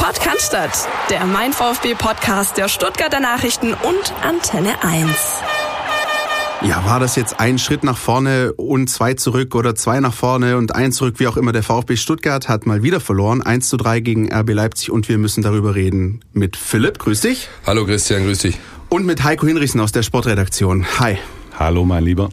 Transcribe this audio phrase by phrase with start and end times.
[0.00, 0.56] Podcast,
[1.10, 5.10] der Mein VfB Podcast der Stuttgarter Nachrichten und Antenne 1.
[6.62, 10.56] Ja, war das jetzt ein Schritt nach vorne und zwei zurück oder zwei nach vorne
[10.56, 11.52] und ein zurück, wie auch immer.
[11.52, 13.42] Der VfB Stuttgart hat mal wieder verloren.
[13.42, 16.98] 1 zu 3 gegen RB Leipzig und wir müssen darüber reden mit Philipp.
[16.98, 17.50] Grüß dich.
[17.66, 18.58] Hallo Christian, grüß dich.
[18.88, 20.86] Und mit Heiko Hinrichsen aus der Sportredaktion.
[20.98, 21.18] Hi.
[21.58, 22.30] Hallo, mein Lieber.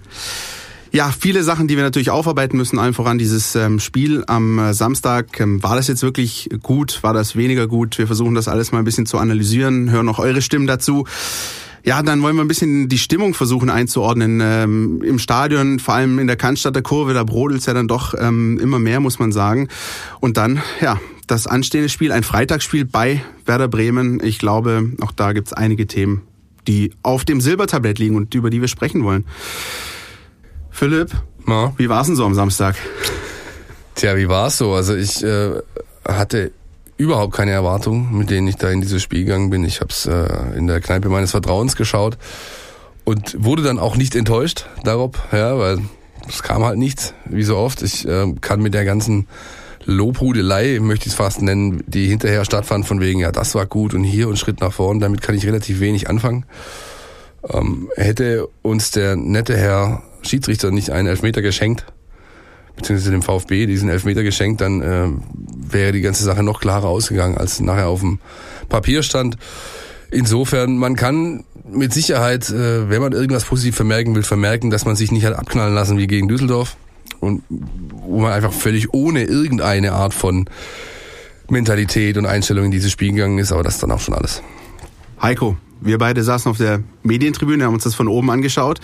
[0.92, 4.74] Ja, viele Sachen, die wir natürlich aufarbeiten müssen, allen voran dieses ähm, Spiel am äh,
[4.74, 5.40] Samstag.
[5.40, 7.04] Ähm, war das jetzt wirklich gut?
[7.04, 7.98] War das weniger gut?
[7.98, 11.06] Wir versuchen das alles mal ein bisschen zu analysieren, hören auch eure Stimmen dazu.
[11.84, 14.42] Ja, dann wollen wir ein bisschen die Stimmung versuchen einzuordnen.
[14.42, 18.60] Ähm, Im Stadion, vor allem in der Cannstatter Kurve, da brodelt ja dann doch ähm,
[18.60, 19.70] immer mehr, muss man sagen.
[20.20, 24.22] Und dann, ja, das anstehende Spiel, ein Freitagsspiel bei Werder Bremen.
[24.24, 26.24] Ich glaube, auch da gibt's einige Themen,
[26.68, 29.26] die auf dem Silbertablett liegen und über die wir sprechen wollen.
[30.78, 31.10] Philipp,
[31.48, 31.74] Na?
[31.78, 32.76] wie war's denn so am Samstag?
[33.96, 34.76] Tja, wie war's so?
[34.76, 35.54] Also ich äh,
[36.08, 36.52] hatte
[36.98, 39.66] überhaupt keine Erwartungen, mit denen ich da in dieses Spiel gegangen bin.
[39.66, 42.20] Ich habe es äh, in der Kneipe meines Vertrauens geschaut
[43.06, 45.80] und wurde dann auch nicht enttäuscht darauf, ja, weil
[46.30, 47.82] es kam halt nichts, wie so oft.
[47.82, 49.28] Ich äh, kann mit der ganzen
[49.86, 53.96] Lobhudelei, möchte ich es fast nennen, die hinterher stattfand, von wegen, ja, das war gut
[53.96, 56.46] und hier und Schritt nach vorn, damit kann ich relativ wenig anfangen.
[57.50, 61.86] Ähm, hätte uns der nette Herr Schiedsrichter nicht einen Elfmeter geschenkt,
[62.76, 65.08] beziehungsweise dem VfB diesen Elfmeter geschenkt, dann äh,
[65.72, 68.20] wäre die ganze Sache noch klarer ausgegangen, als nachher auf dem
[68.70, 69.38] Papier stand.
[70.12, 74.96] Insofern, man kann mit Sicherheit, äh, wenn man irgendwas positiv vermerken will, vermerken, dass man
[74.96, 76.78] sich nicht hat abknallen lassen wie gegen Düsseldorf
[77.20, 80.50] und wo man einfach völlig ohne irgendeine Art von
[81.50, 84.42] Mentalität und Einstellung in dieses Spiel gegangen ist, aber das ist dann auch schon alles.
[85.22, 88.80] Heiko, wir beide saßen auf der Medientribüne, haben uns das von oben angeschaut.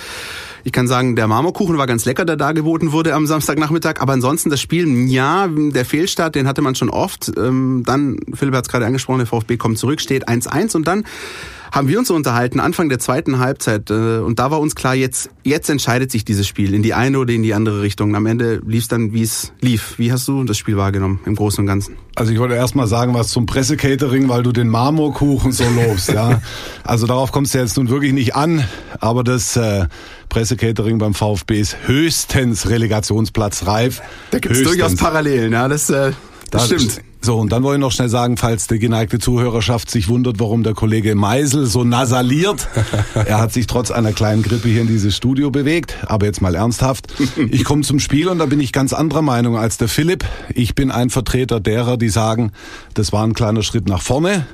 [0.65, 3.99] Ich kann sagen, der Marmorkuchen war ganz lecker, der da geboten wurde am Samstagnachmittag.
[3.99, 7.31] Aber ansonsten das Spiel, ja, der Fehlstart, den hatte man schon oft.
[7.37, 11.03] Ähm, dann, Philipp hat es gerade angesprochen, der VfB kommt zurück, steht 1-1 und dann
[11.73, 13.89] haben wir uns so unterhalten, Anfang der zweiten Halbzeit.
[13.89, 17.17] Äh, und da war uns klar, jetzt, jetzt entscheidet sich dieses Spiel in die eine
[17.17, 18.15] oder in die andere Richtung.
[18.15, 19.95] Am Ende lief es dann, wie es lief.
[19.97, 21.97] Wie hast du das Spiel wahrgenommen im Großen und Ganzen?
[22.15, 26.09] Also ich wollte erst mal sagen was zum Pressecatering, weil du den Marmorkuchen so lobst.
[26.09, 26.41] ja.
[26.83, 28.63] Also darauf kommst du jetzt nun wirklich nicht an,
[28.99, 29.87] aber das äh,
[30.29, 34.01] Pressecatering beim VfB ist höchstens relegationsplatzreif.
[34.29, 35.67] Da gibt es durchaus Parallelen, ja.
[35.67, 36.11] Das, äh,
[36.51, 37.01] das, das stimmt.
[37.25, 40.61] So, und dann wollte ich noch schnell sagen, falls die geneigte Zuhörerschaft sich wundert, warum
[40.61, 42.67] der Kollege Meisel so nasaliert.
[43.15, 45.95] er hat sich trotz einer kleinen Grippe hier in dieses Studio bewegt.
[46.05, 47.13] Aber jetzt mal ernsthaft.
[47.37, 50.25] Ich komme zum Spiel und da bin ich ganz anderer Meinung als der Philipp.
[50.53, 52.51] Ich bin ein Vertreter derer, die sagen,
[52.93, 54.45] das war ein kleiner Schritt nach vorne.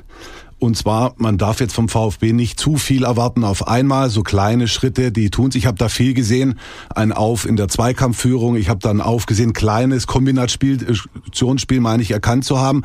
[0.60, 3.44] Und zwar, man darf jetzt vom VfB nicht zu viel erwarten.
[3.44, 6.58] Auf einmal, so kleine Schritte, die tun Ich habe da viel gesehen,
[6.94, 12.58] ein Auf in der Zweikampfführung, ich habe dann aufgesehen, kleines Kombinationsspiel, meine ich, erkannt zu
[12.60, 12.82] haben.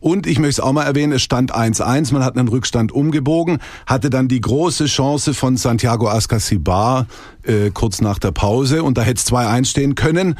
[0.00, 3.58] Und ich möchte es auch mal erwähnen, es stand 1-1, man hat einen Rückstand umgebogen,
[3.86, 7.06] hatte dann die große Chance von Santiago Ascasibar
[7.42, 8.82] äh, kurz nach der Pause.
[8.82, 10.34] Und da hätte es 2-1 stehen können.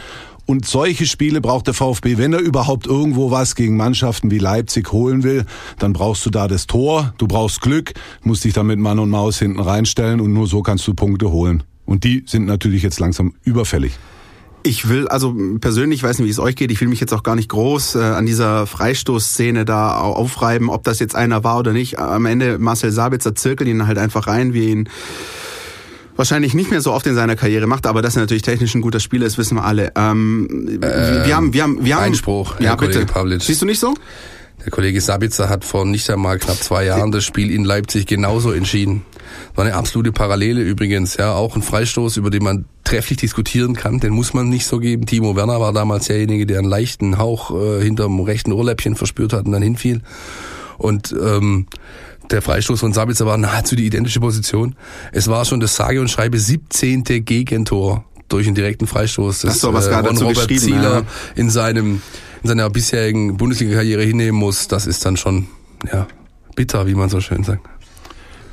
[0.47, 4.93] Und solche Spiele braucht der VfB, wenn er überhaupt irgendwo was gegen Mannschaften wie Leipzig
[4.93, 5.47] holen will,
[5.79, 9.09] dann brauchst du da das Tor, du brauchst Glück, musst dich da mit Mann und
[9.09, 11.63] Maus hinten reinstellen und nur so kannst du Punkte holen.
[11.87, 13.93] Und die sind natürlich jetzt langsam überfällig.
[14.67, 17.23] Ich will, also persönlich, weiß nicht, wie es euch geht, ich will mich jetzt auch
[17.23, 21.75] gar nicht groß äh, an dieser Freistoßszene da aufreiben, ob das jetzt einer war oder
[21.75, 21.99] nicht.
[21.99, 24.89] Am Ende Marcel Sabitzer zirkelt ihn halt einfach rein, wie ihn
[26.17, 28.83] wahrscheinlich nicht mehr so oft in seiner Karriere macht, aber dass er natürlich technisch ein
[28.83, 29.93] guter Spieler ist, wissen wir alle.
[29.97, 33.07] Ähm, ähm, wir haben, wir haben, wir haben Einspruch, ja, bitte.
[33.07, 33.43] Pavlic.
[33.43, 33.95] Siehst du nicht so?
[34.65, 38.53] Der Kollege Sabitzer hat vor nicht einmal knapp zwei Jahren das Spiel in Leipzig genauso
[38.53, 39.05] entschieden.
[39.55, 44.01] War eine absolute Parallele übrigens, ja, auch ein Freistoß, über den man trefflich diskutieren kann,
[44.01, 45.07] den muss man nicht so geben.
[45.07, 49.45] Timo Werner war damals derjenige, der einen leichten Hauch äh, hinterm rechten Ohrläppchen verspürt hat
[49.45, 50.01] und dann hinfiel.
[50.79, 51.67] Und ähm,
[52.31, 54.77] der Freistoß von Sabitzer war nahezu die identische Position.
[55.13, 57.05] Es war schon das sage und schreibe 17.
[57.25, 59.41] Gegentor durch einen direkten Freistoß.
[59.41, 61.03] Das, das was äh, gerade dazu Robert Zieler ja.
[61.35, 62.03] in seinem
[62.43, 64.69] in seiner bisherigen Bundesliga-Karriere hinnehmen muss.
[64.69, 65.47] Das ist dann schon
[65.91, 66.07] ja
[66.55, 67.67] bitter, wie man so schön sagt.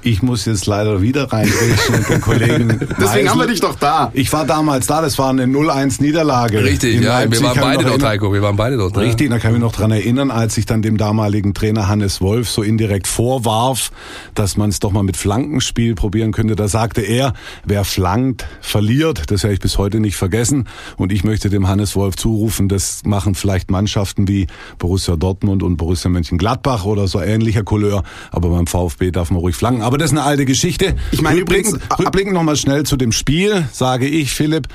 [0.03, 2.67] Ich muss jetzt leider wieder reingrätschen mit den Kollegen.
[2.79, 3.29] Deswegen Meisel.
[3.29, 4.11] haben wir dich doch da.
[4.13, 6.63] Ich war damals da, das war eine 0-1 Niederlage.
[6.63, 8.97] Richtig, ja, Leipzig wir waren beide dort, Heiko, wir waren beide dort.
[8.97, 9.35] Richtig, ja.
[9.35, 12.49] da kann ich mich noch dran erinnern, als ich dann dem damaligen Trainer Hannes Wolf
[12.49, 13.91] so indirekt vorwarf,
[14.33, 16.55] dass man es doch mal mit Flankenspiel probieren könnte.
[16.55, 17.33] Da sagte er,
[17.65, 19.29] wer flankt, verliert.
[19.29, 20.67] Das werde ich bis heute nicht vergessen.
[20.97, 24.47] Und ich möchte dem Hannes Wolf zurufen, das machen vielleicht Mannschaften wie
[24.79, 28.03] Borussia Dortmund und Borussia Mönchengladbach oder so ähnlicher Couleur.
[28.31, 29.81] Aber beim VfB darf man ruhig flanken.
[29.81, 30.95] Aber das ist eine alte Geschichte.
[31.11, 34.67] Ich meine übrigens, rückblickend nochmal schnell zu dem Spiel, sage ich, Philipp,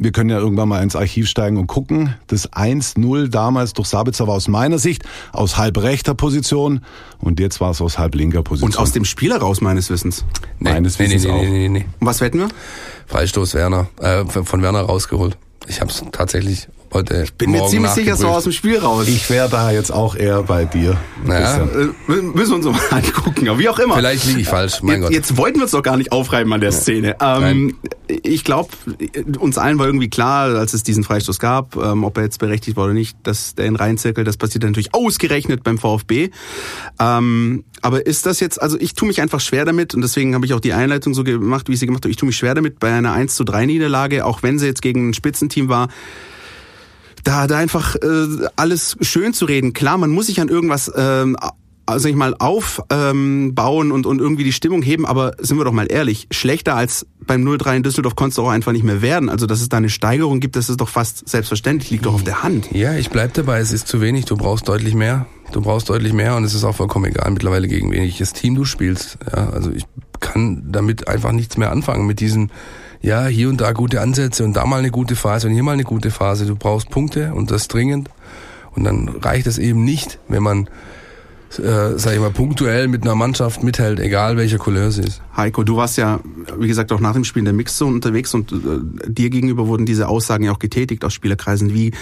[0.00, 2.14] wir können ja irgendwann mal ins Archiv steigen und gucken.
[2.28, 5.02] Das 1-0 damals durch Sabitzer war aus meiner Sicht
[5.32, 6.82] aus halb rechter Position
[7.18, 8.70] und jetzt war es aus halb linker Position.
[8.70, 10.24] Und aus dem Spiel heraus meines Wissens.
[10.60, 11.42] Nee, Meines nee, nee, Wissens nee, auch.
[11.42, 11.86] nee, nee, nee.
[11.98, 12.48] Und was wetten wir?
[13.06, 15.36] Freistoß Werner, äh, von Werner rausgeholt.
[15.66, 19.06] Ich habe es tatsächlich heute Bin mir ziemlich sicher, es war aus dem Spiel raus.
[19.08, 20.96] Ich wäre da jetzt auch eher bei dir.
[21.24, 21.64] Naja.
[21.64, 23.96] Äh, müssen wir uns mal angucken, aber wie auch immer.
[23.96, 25.12] Vielleicht liege ich falsch, mein jetzt, Gott.
[25.12, 27.16] jetzt wollten wir uns doch gar nicht aufreiben an der Szene.
[27.20, 27.76] Ähm,
[28.06, 28.70] ich glaube,
[29.38, 32.76] uns allen war irgendwie klar, als es diesen Freistoß gab, ähm, ob er jetzt berechtigt
[32.76, 36.30] war oder nicht, dass der in reinzirkelt, das passiert natürlich ausgerechnet beim VfB.
[36.98, 40.46] Ähm, aber ist das jetzt, also ich tue mich einfach schwer damit und deswegen habe
[40.46, 42.10] ich auch die Einleitung so gemacht, wie ich sie gemacht habe.
[42.10, 44.82] Ich tue mich schwer damit bei einer 1 zu 3 Niederlage, auch wenn sie jetzt
[44.82, 45.88] gegen ein Spitzenteam war,
[47.24, 49.72] da, da einfach äh, alles schön zu reden.
[49.72, 51.36] Klar, man muss sich an irgendwas ähm,
[51.88, 53.56] also ich mal aufbauen
[53.86, 57.06] ähm, und, und irgendwie die Stimmung heben, aber sind wir doch mal ehrlich, schlechter als
[57.26, 59.30] beim 0-3 in Düsseldorf konntest du auch einfach nicht mehr werden.
[59.30, 62.24] Also dass es da eine Steigerung gibt, das ist doch fast selbstverständlich, liegt doch auf
[62.24, 62.70] der Hand.
[62.72, 65.26] Ja, ich bleib dabei, es ist zu wenig, du brauchst deutlich mehr.
[65.50, 68.66] Du brauchst deutlich mehr und es ist auch vollkommen egal mittlerweile gegen welches Team du
[68.66, 69.16] spielst.
[69.34, 69.84] Ja, also ich
[70.20, 72.52] kann damit einfach nichts mehr anfangen mit diesen
[73.00, 75.72] ja, hier und da gute Ansätze und da mal eine gute Phase und hier mal
[75.72, 76.46] eine gute Phase.
[76.46, 78.10] Du brauchst Punkte und das dringend.
[78.74, 80.68] Und dann reicht es eben nicht, wenn man
[81.56, 85.22] äh, sag ich mal, punktuell mit einer Mannschaft mithält, egal welcher Couleur sie ist.
[85.36, 86.20] Heiko, du warst ja,
[86.58, 88.56] wie gesagt, auch nach dem Spiel in der Mixzone unterwegs und äh,
[89.10, 91.72] dir gegenüber wurden diese Aussagen ja auch getätigt aus Spielerkreisen.
[91.72, 91.92] Wie,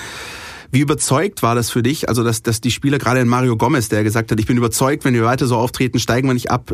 [0.72, 2.08] wie überzeugt war das für dich?
[2.08, 5.04] Also, dass, dass die Spieler, gerade in Mario Gomez, der gesagt hat, ich bin überzeugt,
[5.04, 6.72] wenn wir weiter so auftreten, steigen wir nicht ab.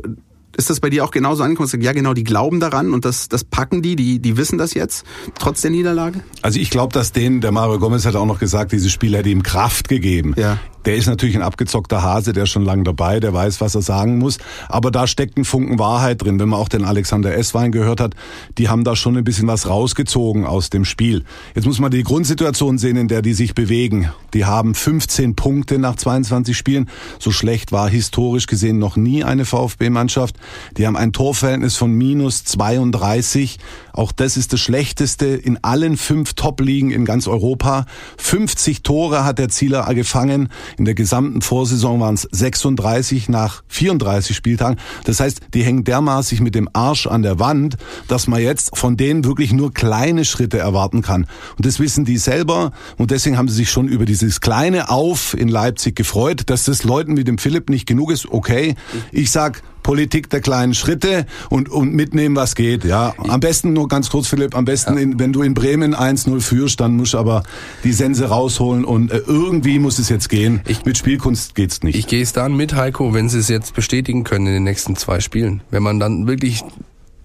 [0.57, 1.71] Ist das bei dir auch genauso angekommen?
[1.81, 5.05] Ja, genau, die glauben daran und das, das packen die, die, die wissen das jetzt,
[5.39, 6.21] trotz der Niederlage?
[6.43, 9.31] Also ich glaube, dass denen, der Mario Gomez hat auch noch gesagt, dieses Spiel hätte
[9.31, 10.35] ihm Kraft gegeben.
[10.37, 10.59] Ja.
[10.85, 13.83] Der ist natürlich ein abgezockter Hase, der ist schon lange dabei, der weiß, was er
[13.83, 14.39] sagen muss.
[14.69, 16.41] Aber da steckt ein Funken Wahrheit drin.
[16.41, 18.15] Wenn man auch den Alexander Esswein gehört hat,
[18.59, 21.25] die haben da schon ein bisschen was rausgezogen aus dem Spiel.
[21.55, 24.11] Jetzt muss man die Grundsituation sehen, in der die sich bewegen.
[24.35, 26.89] Die haben 15 Punkte nach 22 Spielen.
[27.19, 30.37] So schlecht war historisch gesehen noch nie eine VfB-Mannschaft.
[30.77, 33.59] Die haben ein Torverhältnis von minus 32.
[33.93, 37.87] Auch das ist das Schlechteste in allen fünf Top-Ligen in ganz Europa.
[38.17, 40.49] 50 Tore hat der Zieler gefangen.
[40.79, 44.79] In der gesamten Vorsaison waren es 36 nach 34 Spieltagen.
[45.05, 47.77] Das heißt, die hängen dermaßen mit dem Arsch an der Wand,
[48.09, 51.27] dass man jetzt von denen wirklich nur kleine Schritte erwarten kann.
[51.57, 52.73] Und das wissen die selber.
[52.97, 56.43] Und deswegen haben sie sich schon über dieses kleine Auf in Leipzig gefreut.
[56.47, 58.75] Dass das Leuten wie dem Philipp nicht genug ist, okay.
[59.11, 62.85] Ich sag, Politik der kleinen Schritte und, und mitnehmen, was geht.
[62.85, 66.41] Ja, am besten nur ganz kurz, Philipp, am besten, in, wenn du in Bremen 1-0
[66.41, 67.43] führst, dann musst du aber
[67.85, 70.61] die Sense rausholen und äh, irgendwie muss es jetzt gehen.
[70.67, 71.97] Ich- Mit Spielkunst geht's nicht.
[71.99, 74.97] Ich gehe es dann mit, Heiko, wenn sie es jetzt bestätigen können in den nächsten
[74.97, 75.63] zwei Spielen.
[75.71, 76.63] Wenn man dann wirklich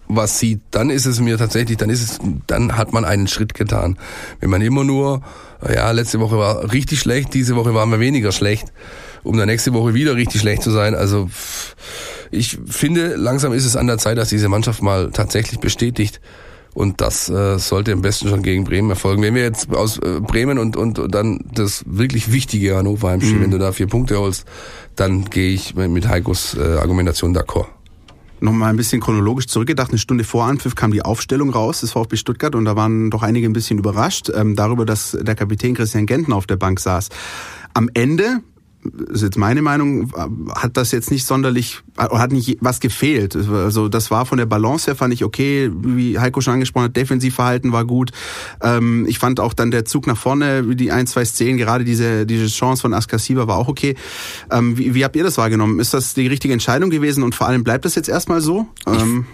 [0.10, 3.53] was sieht, dann ist es mir tatsächlich, dann ist es, dann hat man einen Schritt
[3.53, 3.98] getan.
[4.39, 5.21] Wenn man immer nur,
[5.69, 8.71] ja, letzte Woche war richtig schlecht, diese Woche waren wir weniger schlecht,
[9.24, 10.95] um dann nächste Woche wieder richtig schlecht zu sein.
[10.95, 11.75] Also pff,
[12.31, 16.21] ich finde, langsam ist es an der Zeit, dass diese Mannschaft mal tatsächlich bestätigt.
[16.74, 19.24] Und das äh, sollte am besten schon gegen Bremen erfolgen.
[19.24, 23.41] Wenn wir jetzt aus äh, Bremen und, und, und dann das wirklich wichtige Hannover Heimspiel,
[23.41, 24.45] wenn du da vier Punkte holst,
[24.95, 27.65] dann gehe ich mit mit Heikos äh, Argumentation d'accord.
[28.39, 29.89] Nochmal ein bisschen chronologisch zurückgedacht.
[29.89, 33.24] Eine Stunde vor Anpfiff kam die Aufstellung raus des VfB Stuttgart und da waren doch
[33.24, 37.09] einige ein bisschen überrascht ähm, darüber, dass der Kapitän Christian Gentner auf der Bank saß.
[37.74, 38.41] Am Ende,
[39.12, 40.12] ist jetzt meine Meinung,
[40.56, 43.36] hat das jetzt nicht sonderlich, hat nicht was gefehlt.
[43.36, 46.96] Also das war von der Balance her, fand ich okay, wie Heiko schon angesprochen hat,
[46.98, 48.12] Defensivverhalten war gut.
[48.62, 52.25] Ähm, ich fand auch dann der Zug nach vorne, die ein, zwei Szenen, gerade diese,
[52.25, 53.96] diese Chance von Askasiba war auch okay.
[54.51, 55.79] Ähm, wie, wie habt ihr das wahrgenommen?
[55.79, 58.67] Ist das die richtige Entscheidung gewesen und vor allem bleibt das jetzt erstmal so?
[58.86, 59.25] Ähm,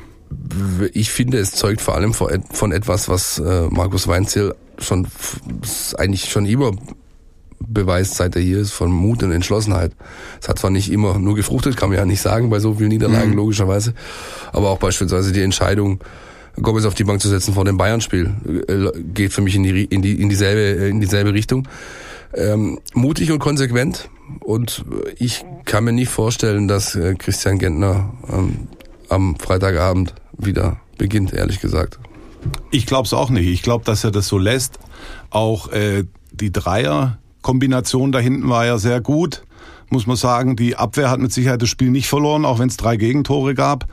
[0.94, 5.06] Ich finde, es zeugt vor allem von et- von etwas, was äh, Markus Weinzel schon
[5.98, 6.72] eigentlich schon immer
[7.68, 9.92] beweist, seit er hier ist, von Mut und Entschlossenheit.
[10.42, 12.90] Es hat zwar nicht immer nur gefruchtet, kann man ja nicht sagen bei so vielen
[12.90, 13.94] Niederlagen logischerweise,
[14.52, 16.00] aber auch beispielsweise die Entscheidung,
[16.62, 19.86] Gomez auf die Bank zu setzen vor dem Bayern-Spiel, äh, geht für mich in die
[19.86, 21.68] in die in dieselbe äh, in dieselbe Richtung.
[22.36, 24.86] Ähm, mutig und konsequent und
[25.18, 28.68] ich kann mir nicht vorstellen, dass äh, Christian Gentner ähm,
[29.10, 32.00] am Freitagabend wieder beginnt, ehrlich gesagt.
[32.72, 33.48] Ich glaube es auch nicht.
[33.48, 34.80] Ich glaube, dass er das so lässt.
[35.30, 36.52] Auch äh, die
[37.44, 39.44] Dreier-Kombination da hinten war ja sehr gut,
[39.90, 40.56] muss man sagen.
[40.56, 43.86] Die Abwehr hat mit Sicherheit das Spiel nicht verloren, auch wenn es drei Gegentore gab.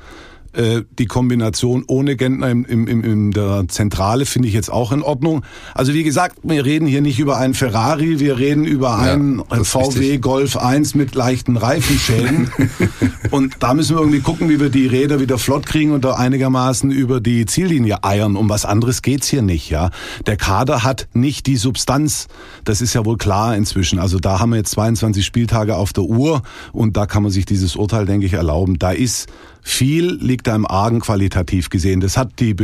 [0.52, 4.90] Äh, die Kombination ohne Gentner im, im, im, in der Zentrale finde ich jetzt auch
[4.90, 5.44] in Ordnung.
[5.74, 9.44] Also wie gesagt, wir reden hier nicht über einen Ferrari, wir reden über ja, einen
[9.44, 10.22] VW richtig.
[10.22, 12.50] Golf 1 mit leichten Reifenschäden.
[13.30, 16.14] und da müssen wir irgendwie gucken, wie wir die Räder wieder flott kriegen und da
[16.14, 18.34] einigermaßen über die Ziellinie eiern.
[18.34, 19.90] Um was anderes geht's hier nicht, ja.
[20.26, 22.26] Der Kader hat nicht die Substanz.
[22.64, 24.00] Das ist ja wohl klar inzwischen.
[24.00, 26.42] Also da haben wir jetzt 22 Spieltage auf der Uhr
[26.72, 28.80] und da kann man sich dieses Urteil, denke ich, erlauben.
[28.80, 29.28] Da ist
[29.62, 32.00] viel liegt da im Argen qualitativ gesehen.
[32.00, 32.54] Das hat die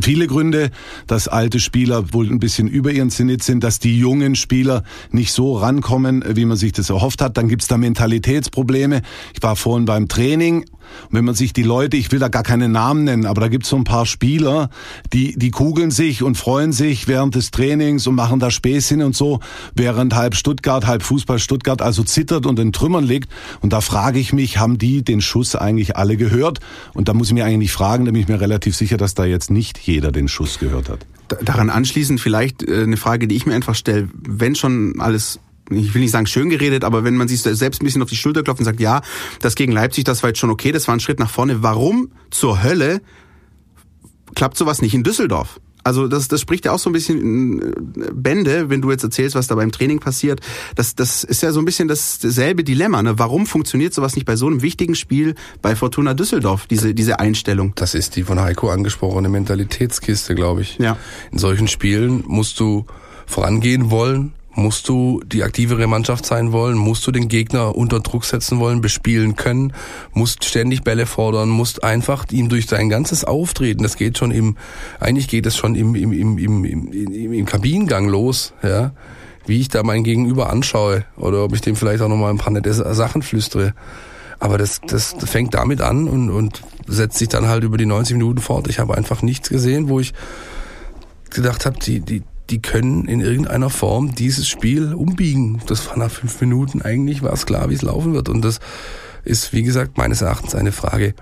[0.00, 0.70] viele Gründe,
[1.06, 5.32] dass alte Spieler wohl ein bisschen über ihren Zenit sind, dass die jungen Spieler nicht
[5.32, 7.36] so rankommen, wie man sich das erhofft hat.
[7.36, 9.02] Dann gibt's da Mentalitätsprobleme.
[9.34, 10.64] Ich war vorhin beim Training
[11.10, 13.48] und wenn man sich die Leute, ich will da gar keine Namen nennen, aber da
[13.48, 14.70] gibt's so ein paar Spieler,
[15.12, 19.16] die, die kugeln sich und freuen sich während des Trainings und machen da Späßchen und
[19.16, 19.40] so,
[19.74, 23.30] während halb Stuttgart, halb Fußball Stuttgart also zittert und in Trümmern liegt.
[23.60, 26.60] Und da frage ich mich, haben die den Schuss eigentlich alle gehört?
[26.94, 29.24] Und da muss ich mir eigentlich fragen, da bin ich mir relativ sicher, dass da
[29.24, 31.06] jetzt nicht jeder den Schuss gehört hat.
[31.42, 35.94] Daran anschließend vielleicht äh, eine Frage, die ich mir einfach stelle, wenn schon alles ich
[35.94, 38.42] will nicht sagen schön geredet, aber wenn man sich selbst ein bisschen auf die Schulter
[38.42, 39.00] klopft und sagt, ja,
[39.40, 41.62] das gegen Leipzig, das war jetzt schon okay, das war ein Schritt nach vorne.
[41.62, 43.00] Warum zur Hölle
[44.34, 45.60] klappt sowas nicht in Düsseldorf?
[45.84, 49.34] Also das, das spricht ja auch so ein bisschen äh, Bände, wenn du jetzt erzählst,
[49.34, 50.40] was da beim Training passiert.
[50.74, 53.02] Das, das ist ja so ein bisschen dasselbe Dilemma.
[53.02, 53.18] Ne?
[53.18, 57.72] Warum funktioniert sowas nicht bei so einem wichtigen Spiel bei Fortuna Düsseldorf, diese, diese Einstellung?
[57.74, 60.78] Das ist die von Heiko angesprochene Mentalitätskiste, glaube ich.
[60.78, 60.96] Ja.
[61.30, 62.86] In solchen Spielen musst du
[63.26, 68.24] vorangehen wollen, musst du die aktivere Mannschaft sein wollen, musst du den Gegner unter Druck
[68.24, 69.72] setzen wollen, bespielen können,
[70.12, 74.56] musst ständig Bälle fordern, musst einfach ihm durch dein ganzes Auftreten, das geht schon im,
[75.00, 78.92] eigentlich geht es schon im, im, im, im, im, im Kabinengang los, ja,
[79.46, 82.52] wie ich da mein Gegenüber anschaue oder ob ich dem vielleicht auch nochmal ein paar
[82.52, 83.74] nette Sachen flüstere.
[84.38, 88.16] Aber das, das fängt damit an und, und setzt sich dann halt über die 90
[88.16, 88.68] Minuten fort.
[88.68, 90.14] Ich habe einfach nichts gesehen, wo ich
[91.30, 95.60] gedacht habe, die, die, die können in irgendeiner Form dieses Spiel umbiegen.
[95.66, 98.28] Das war nach fünf Minuten eigentlich, war es klar, wie es laufen wird.
[98.28, 98.60] Und das
[99.24, 101.14] ist, wie gesagt, meines Erachtens eine Frage,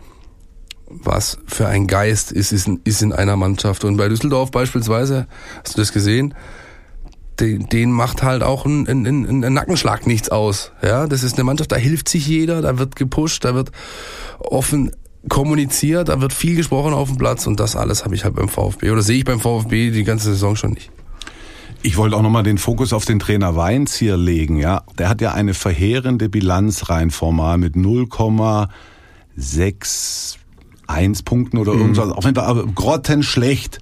[0.87, 3.85] was für ein Geist ist, ist, in, ist in einer Mannschaft.
[3.85, 5.29] Und bei Düsseldorf beispielsweise,
[5.63, 6.35] hast du das gesehen,
[7.39, 10.73] den, den macht halt auch ein, ein, ein, ein Nackenschlag nichts aus.
[10.83, 13.71] Ja, das ist eine Mannschaft, da hilft sich jeder, da wird gepusht, da wird
[14.39, 14.91] offen
[15.29, 18.49] kommuniziert, da wird viel gesprochen auf dem Platz und das alles habe ich halt beim
[18.49, 20.91] VfB oder sehe ich beim VfB die ganze Saison schon nicht.
[21.83, 24.59] Ich wollte auch nochmal den Fokus auf den Trainer Weins hier legen.
[24.59, 30.37] Ja, Der hat ja eine verheerende Bilanz rein formal mit 0,6
[30.87, 31.81] 1 Punkten oder mhm.
[31.81, 32.11] irgendwas.
[32.11, 33.79] Auf jeden Fall grottenschlecht.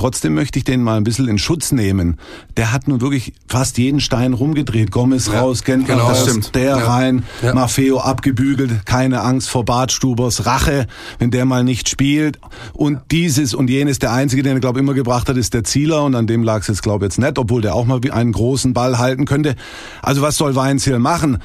[0.00, 2.16] Trotzdem möchte ich den mal ein bisschen in Schutz nehmen.
[2.56, 4.90] Der hat nun wirklich fast jeden Stein rumgedreht.
[4.90, 6.76] Gomez ja, raus, Gentner genau, raus, der ja.
[6.78, 7.52] rein, ja.
[7.52, 10.86] Maffeo abgebügelt, keine Angst vor Bartstubers Rache,
[11.18, 12.38] wenn der mal nicht spielt.
[12.72, 16.02] Und dieses und jenes, der einzige, den er, glaube immer gebracht hat, ist der Zieler
[16.04, 18.32] und an dem lag es jetzt, glaube ich, jetzt nicht, obwohl der auch mal einen
[18.32, 19.54] großen Ball halten könnte.
[20.00, 21.40] Also was soll Weinziel machen?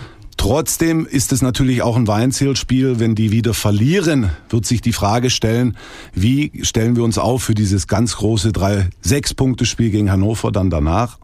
[0.45, 2.99] Trotzdem ist es natürlich auch ein Weinzielspiel.
[2.99, 5.75] Wenn die wieder verlieren, wird sich die Frage stellen,
[6.13, 10.51] wie stellen wir uns auf für dieses ganz große drei sechs Punkte Spiel gegen Hannover
[10.51, 11.17] dann danach?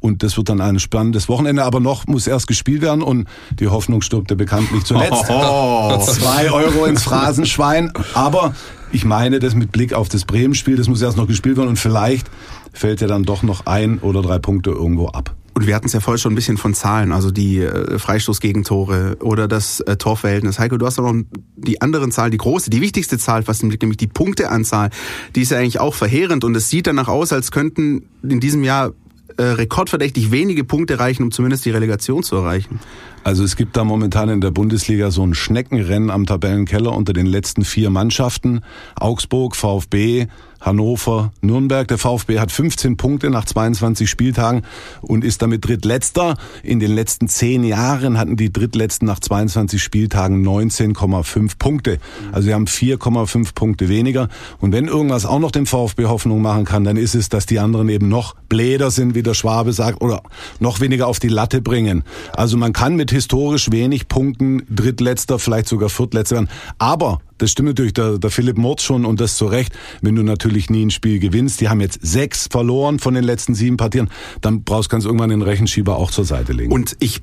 [0.00, 1.62] Und das wird dann ein spannendes Wochenende.
[1.62, 3.28] Aber noch muss erst gespielt werden und
[3.60, 5.26] die Hoffnung stirbt ja bekanntlich zuletzt.
[5.28, 5.96] Oh.
[6.04, 7.92] Zwei Euro ins Phrasenschwein.
[8.14, 8.56] Aber
[8.90, 10.74] ich meine das mit Blick auf das Bremen-Spiel.
[10.74, 12.26] Das muss erst noch gespielt werden und vielleicht
[12.72, 15.32] fällt ja dann doch noch ein oder drei Punkte irgendwo ab.
[15.54, 19.18] Und wir hatten es ja vorher schon ein bisschen von Zahlen, also die äh, Freistoßgegentore
[19.20, 20.58] oder das äh, Torverhältnis.
[20.58, 21.22] Heiko, du hast auch noch
[21.56, 24.90] die anderen Zahlen, die große, die wichtigste Zahl fast nämlich die Punkteanzahl.
[25.36, 28.64] Die ist ja eigentlich auch verheerend und es sieht danach aus, als könnten in diesem
[28.64, 28.92] Jahr
[29.36, 32.80] äh, rekordverdächtig wenige Punkte reichen, um zumindest die Relegation zu erreichen.
[33.24, 37.26] Also es gibt da momentan in der Bundesliga so ein Schneckenrennen am Tabellenkeller unter den
[37.26, 38.60] letzten vier Mannschaften.
[38.96, 40.26] Augsburg, VfB,
[40.64, 41.86] Hannover, Nürnberg.
[41.88, 44.62] Der VfB hat 15 Punkte nach 22 Spieltagen
[45.02, 46.36] und ist damit drittletzter.
[46.62, 51.98] In den letzten zehn Jahren hatten die drittletzten nach 22 Spieltagen 19,5 Punkte.
[52.32, 54.28] Also sie haben 4,5 Punkte weniger.
[54.60, 57.58] Und wenn irgendwas auch noch dem VfB Hoffnung machen kann, dann ist es, dass die
[57.58, 60.22] anderen eben noch bläder sind, wie der Schwabe sagt, oder
[60.60, 62.04] noch weniger auf die Latte bringen.
[62.32, 66.48] Also man kann mit historisch wenig Punkten drittletzter, vielleicht sogar viertletzter werden.
[66.78, 69.72] Aber das stimmt natürlich, der, der Philipp Murz schon und das zu Recht.
[70.02, 73.54] Wenn du natürlich nie ein Spiel gewinnst, die haben jetzt sechs verloren von den letzten
[73.54, 74.10] sieben Partien,
[74.40, 76.72] dann brauchst du irgendwann den Rechenschieber auch zur Seite legen.
[76.72, 77.22] Und ich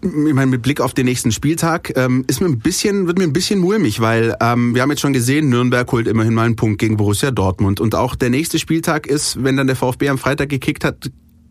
[0.00, 3.24] ich meine, mit Blick auf den nächsten Spieltag ähm, ist mir ein bisschen, wird mir
[3.24, 6.54] ein bisschen mulmig, weil ähm, wir haben jetzt schon gesehen, Nürnberg holt immerhin mal einen
[6.54, 7.80] Punkt gegen Borussia Dortmund.
[7.80, 11.10] Und auch der nächste Spieltag ist, wenn dann der VfB am Freitag gekickt hat,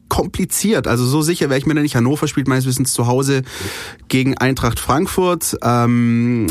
[0.09, 0.87] kompliziert.
[0.87, 1.95] Also so sicher wäre ich mir da nicht.
[1.95, 3.43] Hannover spielt meines Wissens zu Hause
[4.07, 5.57] gegen Eintracht Frankfurt.
[5.63, 6.47] Ähm,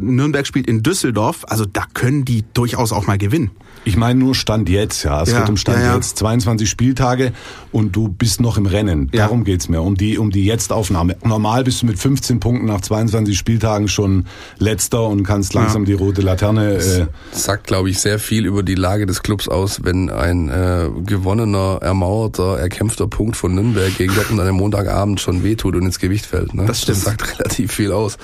[0.00, 1.44] Nürnberg spielt in Düsseldorf.
[1.48, 3.50] Also da können die durchaus auch mal gewinnen.
[3.84, 5.22] Ich meine nur Stand jetzt, ja.
[5.22, 5.94] Es Ja, geht um Stand ja, ja.
[5.96, 6.18] jetzt.
[6.18, 7.32] 22 Spieltage
[7.72, 9.08] und du bist noch im Rennen.
[9.12, 9.22] Ja.
[9.24, 11.16] Darum geht's mir, um die, um die Jetzt-Aufnahme.
[11.24, 14.26] Normal bist du mit 15 Punkten nach 22 Spieltagen schon
[14.58, 16.74] letzter und kannst langsam die rote Laterne.
[16.74, 20.88] Äh, sagt, glaube ich, sehr viel über die Lage des Clubs aus, wenn ein äh,
[21.06, 25.98] gewonnener, ermauerter, erkämpfter Punkt von Nürnberg gegen Dortmund an einem Montagabend schon wehtut und ins
[25.98, 26.54] Gewicht fällt.
[26.54, 26.66] Ne?
[26.66, 26.98] Das stimmt.
[26.98, 28.18] Das sagt relativ viel aus.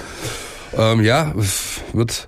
[0.76, 1.32] Ähm, ja,
[1.92, 2.26] wird,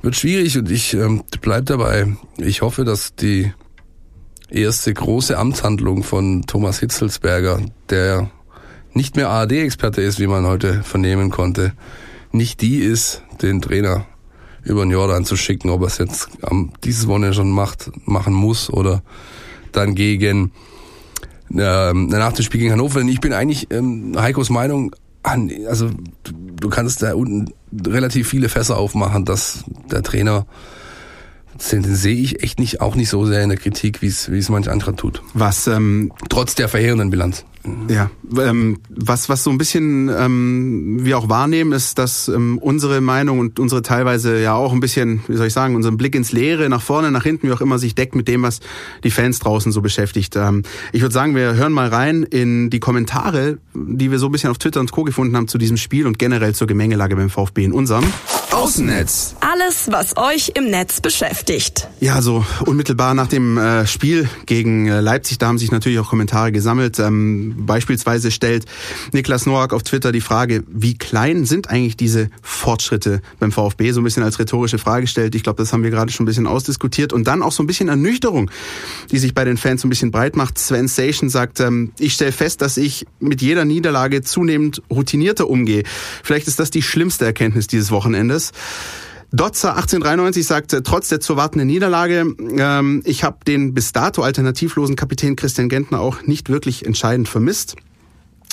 [0.00, 2.16] wird schwierig und ich ähm, bleib dabei.
[2.38, 3.52] Ich hoffe, dass die
[4.48, 8.30] erste große Amtshandlung von Thomas Hitzelsberger, der
[8.92, 11.72] nicht mehr ARD-Experte ist, wie man heute vernehmen konnte,
[12.30, 14.06] nicht die ist, den Trainer
[14.64, 18.32] über den Jordan zu schicken, ob er es jetzt am dieses Wochenende schon macht, machen
[18.32, 19.02] muss oder
[19.72, 20.52] dann gegen
[21.58, 23.00] ähm, nach dem Spiel gegen Hannover.
[23.00, 25.90] Denn ich bin eigentlich ähm, Heikos Meinung, an, also
[26.24, 27.52] du, kannst da unten
[27.86, 30.46] relativ viele Fässer aufmachen, dass der Trainer
[31.62, 34.48] sehe ich echt nicht, auch nicht so sehr in der Kritik, wie es wie es
[34.48, 35.22] manch anderer tut.
[35.34, 37.44] Was ähm, Trotz der verheerenden Bilanz.
[37.88, 43.00] Ja, ähm, was, was so ein bisschen ähm, wir auch wahrnehmen, ist, dass ähm, unsere
[43.00, 46.32] Meinung und unsere teilweise ja auch ein bisschen, wie soll ich sagen, unseren Blick ins
[46.32, 48.58] Leere, nach vorne, nach hinten, wie auch immer, sich deckt mit dem, was
[49.04, 50.34] die Fans draußen so beschäftigt.
[50.34, 54.32] Ähm, ich würde sagen, wir hören mal rein in die Kommentare, die wir so ein
[54.32, 55.04] bisschen auf Twitter und Co.
[55.04, 58.04] gefunden haben zu diesem Spiel und generell zur Gemengelage beim VfB in unserem
[58.62, 59.34] Außennetz.
[59.40, 61.88] Alles, was euch im Netz beschäftigt.
[61.98, 66.08] Ja, so unmittelbar nach dem äh, Spiel gegen äh, Leipzig, da haben sich natürlich auch
[66.08, 67.00] Kommentare gesammelt.
[67.00, 68.66] Ähm, beispielsweise stellt
[69.10, 73.90] Niklas Noack auf Twitter die Frage, wie klein sind eigentlich diese Fortschritte beim VfB?
[73.90, 75.34] So ein bisschen als rhetorische Frage stellt.
[75.34, 77.12] Ich glaube, das haben wir gerade schon ein bisschen ausdiskutiert.
[77.12, 78.48] Und dann auch so ein bisschen Ernüchterung,
[79.10, 80.56] die sich bei den Fans so ein bisschen breit macht.
[80.56, 85.82] Sven Station sagt, ähm, ich stelle fest, dass ich mit jeder Niederlage zunehmend routinierter umgehe.
[86.22, 88.51] Vielleicht ist das die schlimmste Erkenntnis dieses Wochenendes.
[89.32, 94.22] Dotzer 1893 sagt, äh, trotz der zu erwartenden Niederlage, ähm, ich habe den bis dato
[94.22, 97.76] alternativlosen Kapitän Christian Gentner auch nicht wirklich entscheidend vermisst.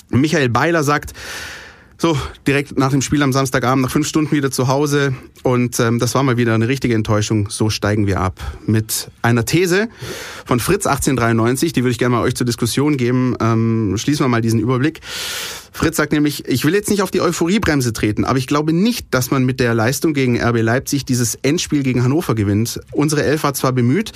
[0.10, 1.14] Michael Beiler sagt,
[2.02, 5.14] so, direkt nach dem Spiel am Samstagabend, nach fünf Stunden wieder zu Hause.
[5.44, 7.50] Und ähm, das war mal wieder eine richtige Enttäuschung.
[7.50, 8.40] So steigen wir ab.
[8.66, 9.90] Mit einer These
[10.46, 13.36] von Fritz 1893, die würde ich gerne mal euch zur Diskussion geben.
[13.42, 15.02] Ähm, schließen wir mal diesen Überblick.
[15.72, 19.08] Fritz sagt nämlich, ich will jetzt nicht auf die Euphoriebremse treten, aber ich glaube nicht,
[19.14, 22.80] dass man mit der Leistung gegen RB Leipzig dieses Endspiel gegen Hannover gewinnt.
[22.92, 24.12] Unsere Elf war zwar bemüht,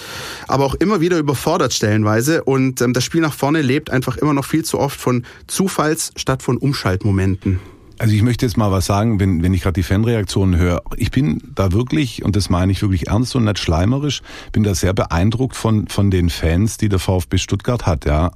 [0.48, 4.34] aber auch immer wieder überfordert stellenweise und ähm, das Spiel nach vorne lebt einfach immer
[4.34, 7.60] noch viel zu oft von Zufalls statt von Umschaltmomenten.
[8.00, 10.82] Also ich möchte jetzt mal was sagen, wenn, wenn ich gerade die Fanreaktionen höre.
[10.98, 14.74] Ich bin da wirklich, und das meine ich wirklich ernst und nicht schleimerisch, bin da
[14.76, 18.32] sehr beeindruckt von, von den Fans, die der VfB Stuttgart hat, ja.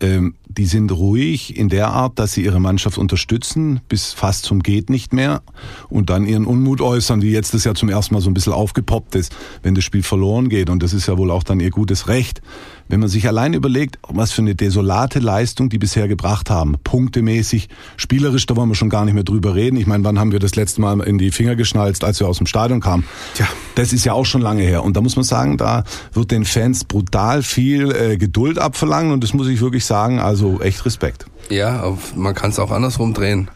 [0.00, 4.60] Ähm, die sind ruhig in der Art, dass sie ihre Mannschaft unterstützen, bis fast zum
[4.60, 5.40] geht nicht mehr
[5.88, 8.52] und dann ihren Unmut äußern, wie jetzt das ja zum ersten Mal so ein bisschen
[8.52, 10.68] aufgepoppt ist, wenn das Spiel verloren geht.
[10.68, 12.42] Und das ist ja wohl auch dann ihr gutes Recht.
[12.88, 17.68] Wenn man sich allein überlegt, was für eine desolate Leistung die bisher gebracht haben, punktemäßig,
[17.98, 19.76] spielerisch, da wollen wir schon gar nicht mehr drüber reden.
[19.76, 22.38] Ich meine, wann haben wir das letzte Mal in die Finger geschnalzt, als wir aus
[22.38, 23.04] dem Stadion kamen?
[23.34, 23.46] Tja.
[23.74, 24.82] Das ist ja auch schon lange her.
[24.84, 29.22] Und da muss man sagen, da wird den Fans brutal viel äh, Geduld abverlangen und
[29.22, 31.26] das muss ich wirklich sagen, also echt Respekt.
[31.50, 33.50] Ja, man kann es auch andersrum drehen.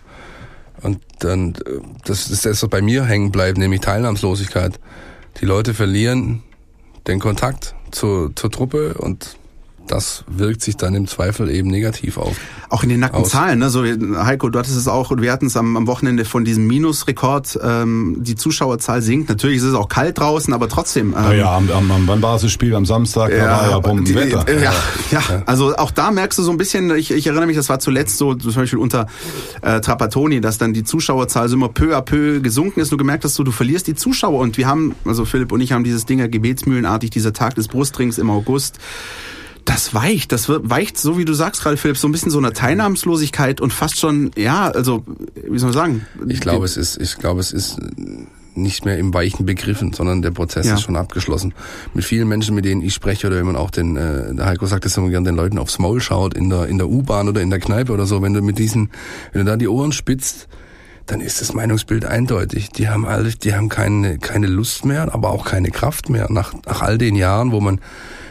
[0.82, 4.78] Und dann, äh, das ist das, was bei mir hängen bleibt, nämlich Teilnahmslosigkeit.
[5.40, 6.42] Die Leute verlieren
[7.06, 9.36] den Kontakt zur, zur Truppe und
[9.86, 12.36] das wirkt sich dann im Zweifel eben negativ auf.
[12.70, 13.30] Auch in den nackten Aus.
[13.30, 13.68] Zahlen, ne?
[13.68, 16.66] So, Heiko, du hattest es auch und wir hatten es am, am Wochenende von diesem
[16.66, 17.58] Minusrekord.
[17.62, 19.28] Ähm, die Zuschauerzahl sinkt.
[19.28, 21.08] Natürlich ist es auch kalt draußen, aber trotzdem.
[21.08, 22.74] Ähm, Naja, am, am, am, wann war das Spiel?
[22.74, 23.30] Am Samstag?
[23.30, 24.44] da war ja Bombenwetter.
[24.44, 24.72] die- ja,
[25.10, 27.78] ja, also auch da merkst du so ein bisschen, ich, ich erinnere mich, das war
[27.78, 29.06] zuletzt so zum Beispiel unter
[29.60, 32.90] äh, Trapattoni, dass dann die Zuschauerzahl so immer peu à peu gesunken ist.
[32.92, 35.72] Du gemerkt hast, so, du verlierst die Zuschauer und wir haben, also Philipp und ich
[35.72, 38.78] haben dieses Ding ja gebetsmühlenartig, dieser Tag des Brustrings im August.
[39.64, 42.52] Das weicht, das weicht, so wie du sagst gerade, Philipp, so ein bisschen so einer
[42.52, 45.04] Teilnahmslosigkeit und fast schon, ja, also,
[45.48, 46.06] wie soll man sagen?
[46.28, 47.78] Ich glaube, es ist, ich glaube, es ist
[48.54, 50.74] nicht mehr im Weichen begriffen, sondern der Prozess Ja.
[50.74, 51.54] ist schon abgeschlossen.
[51.94, 54.66] Mit vielen Menschen, mit denen ich spreche, oder wenn man auch den, äh, der Heiko
[54.66, 57.40] sagt das immer gern, den Leuten aufs Maul schaut, in der, in der U-Bahn oder
[57.40, 58.90] in der Kneipe oder so, wenn du mit diesen,
[59.32, 60.48] wenn du da die Ohren spitzt,
[61.06, 62.70] dann ist das Meinungsbild eindeutig.
[62.70, 66.26] Die haben alle, die haben keine, keine Lust mehr, aber auch keine Kraft mehr.
[66.30, 67.80] Nach, nach all den Jahren, wo man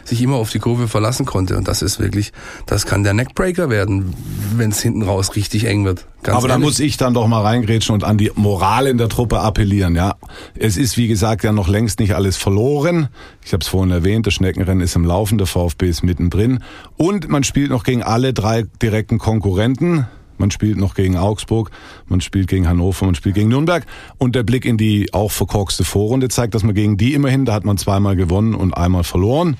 [0.04, 1.56] sich immer auf die Kurve verlassen konnte.
[1.56, 2.32] Und das ist wirklich,
[2.66, 4.14] das kann der Neckbreaker werden,
[4.56, 6.06] wenn es hinten raus richtig eng wird.
[6.22, 9.08] Ganz Aber da muss ich dann doch mal reingrätschen und an die Moral in der
[9.08, 9.96] Truppe appellieren.
[9.96, 10.14] Ja,
[10.54, 13.08] Es ist, wie gesagt, ja noch längst nicht alles verloren.
[13.44, 16.62] Ich habe es vorhin erwähnt, das Schneckenrennen ist im Laufen, der VfB ist mittendrin.
[16.96, 20.06] Und man spielt noch gegen alle drei direkten Konkurrenten.
[20.38, 21.70] Man spielt noch gegen Augsburg,
[22.06, 23.86] man spielt gegen Hannover, man spielt gegen Nürnberg.
[24.18, 27.52] Und der Blick in die auch verkorkste Vorrunde zeigt, dass man gegen die immerhin, da
[27.52, 29.56] hat man zweimal gewonnen und einmal verloren.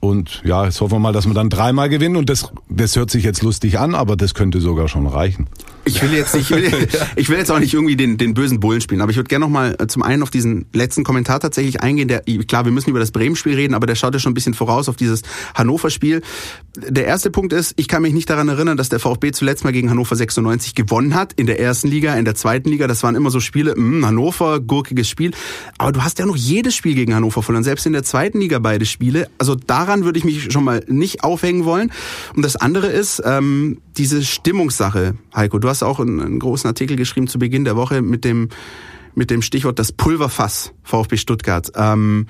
[0.00, 2.16] Und ja, jetzt hoffen wir mal, dass wir dann dreimal gewinnen.
[2.16, 5.46] Und das, das hört sich jetzt lustig an, aber das könnte sogar schon reichen.
[5.84, 8.60] Ich will jetzt nicht, ich will, ich will jetzt auch nicht irgendwie den, den bösen
[8.60, 11.40] Bullen spielen, aber ich würde gerne noch mal äh, zum einen auf diesen letzten Kommentar
[11.40, 12.08] tatsächlich eingehen.
[12.08, 14.54] Der, klar, wir müssen über das Bremen-Spiel reden, aber der schaut ja schon ein bisschen
[14.54, 15.22] voraus auf dieses
[15.54, 16.22] Hannover-Spiel.
[16.76, 19.72] Der erste Punkt ist, ich kann mich nicht daran erinnern, dass der VfB zuletzt mal
[19.72, 22.86] gegen Hannover 96 gewonnen hat in der ersten Liga, in der zweiten Liga.
[22.86, 25.32] Das waren immer so Spiele, mh, hm, Hannover, gurkiges Spiel.
[25.78, 28.58] Aber du hast ja noch jedes Spiel gegen Hannover verloren, selbst in der zweiten Liga
[28.58, 29.28] beide Spiele.
[29.38, 31.90] Also daran würde ich mich schon mal nicht aufhängen wollen.
[32.36, 35.58] Und das andere ist ähm, diese Stimmungssache, Heiko.
[35.58, 38.48] Du hast auch einen, einen großen Artikel geschrieben zu Beginn der Woche mit dem
[39.14, 41.72] mit dem Stichwort das Pulverfass VfB Stuttgart.
[41.74, 42.26] Ähm,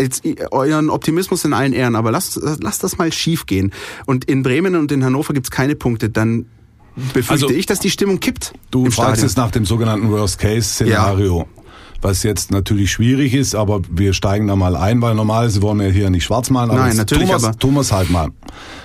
[0.00, 3.72] jetzt euren Optimismus in allen Ehren, aber lasst, lasst das mal schief gehen.
[4.06, 6.46] Und in Bremen und in Hannover gibt's keine Punkte, dann
[6.94, 8.52] befürchte also, ich, dass die Stimmung kippt.
[8.70, 11.38] Du fragst es nach dem sogenannten Worst-Case-Szenario.
[11.38, 11.61] Ja
[12.02, 15.90] was jetzt natürlich schwierig ist, aber wir steigen da mal ein, weil normalerweise wollen wir
[15.90, 16.70] hier nicht schwarz malen.
[16.70, 18.28] Aber Nein, natürlich, Thomas, aber Thomas halt mal.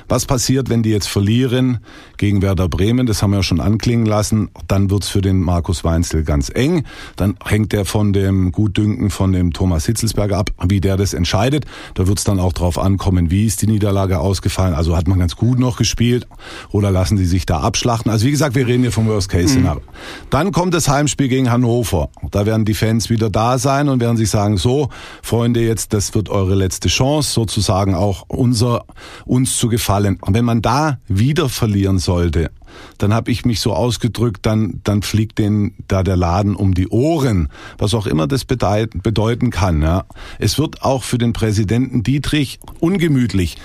[0.09, 1.79] Was passiert, wenn die jetzt verlieren
[2.15, 3.07] gegen Werder Bremen?
[3.07, 4.49] Das haben wir ja schon anklingen lassen.
[4.67, 6.85] Dann wird's für den Markus Weinzel ganz eng.
[7.17, 11.65] Dann hängt der von dem Gutdünken von dem Thomas Hitzelsberger ab, wie der das entscheidet.
[11.95, 14.75] Da wird's dann auch drauf ankommen, wie ist die Niederlage ausgefallen.
[14.75, 16.25] Also hat man ganz gut noch gespielt
[16.69, 18.09] oder lassen die sich da abschlachten.
[18.09, 19.81] Also wie gesagt, wir reden hier vom Worst-Case-Szenario.
[19.81, 20.27] Mhm.
[20.29, 22.09] Dann kommt das Heimspiel gegen Hannover.
[22.31, 24.89] Da werden die Fans wieder da sein und werden sich sagen, so,
[25.21, 28.85] Freunde, jetzt, das wird eure letzte Chance, sozusagen auch unser,
[29.25, 32.51] uns zu gefallen wenn man da wieder verlieren sollte,
[32.97, 36.87] dann habe ich mich so ausgedrückt, dann, dann fliegt den da der Laden um die
[36.89, 39.81] Ohren, was auch immer das bedeuten kann.
[39.81, 40.05] Ja.
[40.39, 43.57] Es wird auch für den Präsidenten Dietrich ungemütlich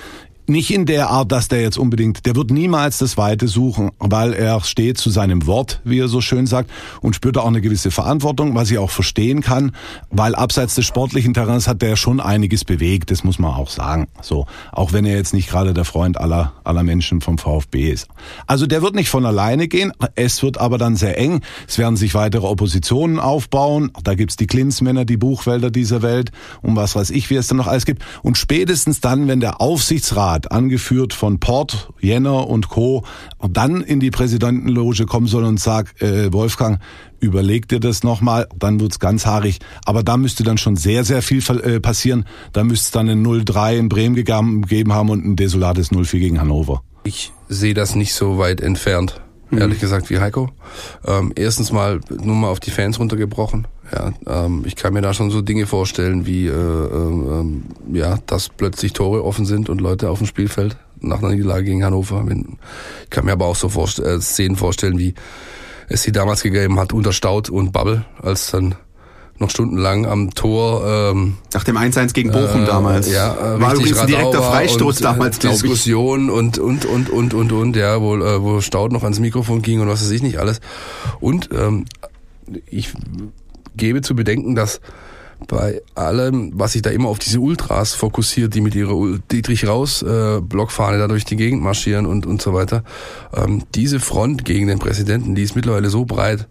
[0.47, 4.33] nicht in der Art, dass der jetzt unbedingt, der wird niemals das Weite suchen, weil
[4.33, 7.91] er steht zu seinem Wort, wie er so schön sagt, und spürt auch eine gewisse
[7.91, 9.73] Verantwortung, was ich auch verstehen kann,
[10.11, 14.09] weil abseits des sportlichen Terrains hat der schon einiges bewegt, das muss man auch sagen.
[14.21, 18.09] So, auch wenn er jetzt nicht gerade der Freund aller, aller Menschen vom VfB ist.
[18.47, 21.97] Also der wird nicht von alleine gehen, es wird aber dann sehr eng, es werden
[21.97, 27.11] sich weitere Oppositionen aufbauen, da gibt's die Klinsmänner, die Buchwälder dieser Welt und was weiß
[27.11, 28.03] ich, wie es dann noch alles gibt.
[28.23, 33.05] Und spätestens dann, wenn der Aufsichtsrat Rat, angeführt von Port, Jenner und Co.,
[33.51, 36.81] dann in die Präsidentenloge kommen soll und sagt, äh, Wolfgang,
[37.21, 39.59] überleg dir das nochmal, dann wird's ganz haarig.
[39.85, 42.25] Aber da müsste dann schon sehr, sehr viel äh, passieren.
[42.53, 46.41] Da müsste es dann ein 0-3 in Bremen gegeben haben und ein desolates 0-4 gegen
[46.41, 46.83] Hannover.
[47.05, 49.21] Ich sehe das nicht so weit entfernt
[49.59, 50.51] ehrlich gesagt, wie Heiko.
[51.07, 53.67] Ähm, erstens mal nur mal auf die Fans runtergebrochen.
[53.93, 57.45] Ja, ähm, ich kann mir da schon so Dinge vorstellen, wie äh, äh,
[57.93, 61.85] ja, dass plötzlich Tore offen sind und Leute auf dem Spielfeld nach einer Niederlage gegen
[61.85, 62.25] Hannover.
[63.05, 65.15] Ich kann mir aber auch so vorst äh, Szenen vorstellen, wie
[65.89, 68.77] es sie damals gegeben hat unter Staud und Bubble, als dann
[69.43, 71.13] noch stundenlang am Tor.
[71.13, 73.11] Ähm, Nach dem 1-1 gegen Bochum äh, damals.
[73.11, 75.39] Ja, äh, war übrigens ein direkter Freistoß und, äh, damals.
[75.39, 79.61] Diskussion und, und, und, und, und, und, ja, wo, äh, wo Staud noch ans Mikrofon
[79.61, 80.61] ging und was weiß ich nicht alles.
[81.21, 81.85] Und ähm,
[82.71, 82.93] ich
[83.77, 84.81] gebe zu bedenken, dass
[85.49, 90.03] bei allem, was sich da immer auf diese Ultras fokussiert, die mit ihrer Dietrich Raus
[90.03, 92.85] äh, Blockfahne da durch die Gegend marschieren und und so weiter,
[93.35, 96.47] ähm, diese Front gegen den Präsidenten, die ist mittlerweile so breit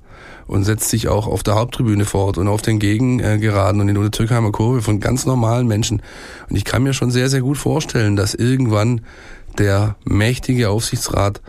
[0.48, 4.12] und setzt sich auch auf der Haupttribüne fort und auf den Gegengeraden und in der
[4.12, 6.02] Türkheimer Kurve von ganz normalen Menschen.
[6.50, 9.02] Und ich kann mir schon sehr, sehr gut vorstellen, dass irgendwann
[9.58, 11.42] der mächtige Aufsichtsrat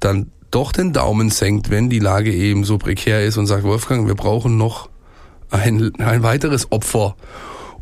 [0.00, 4.06] dann doch den Daumen senkt, wenn die Lage eben so prekär ist und sagt, Wolfgang,
[4.06, 4.88] wir brauchen noch
[5.50, 7.16] ein, ein weiteres Opfer,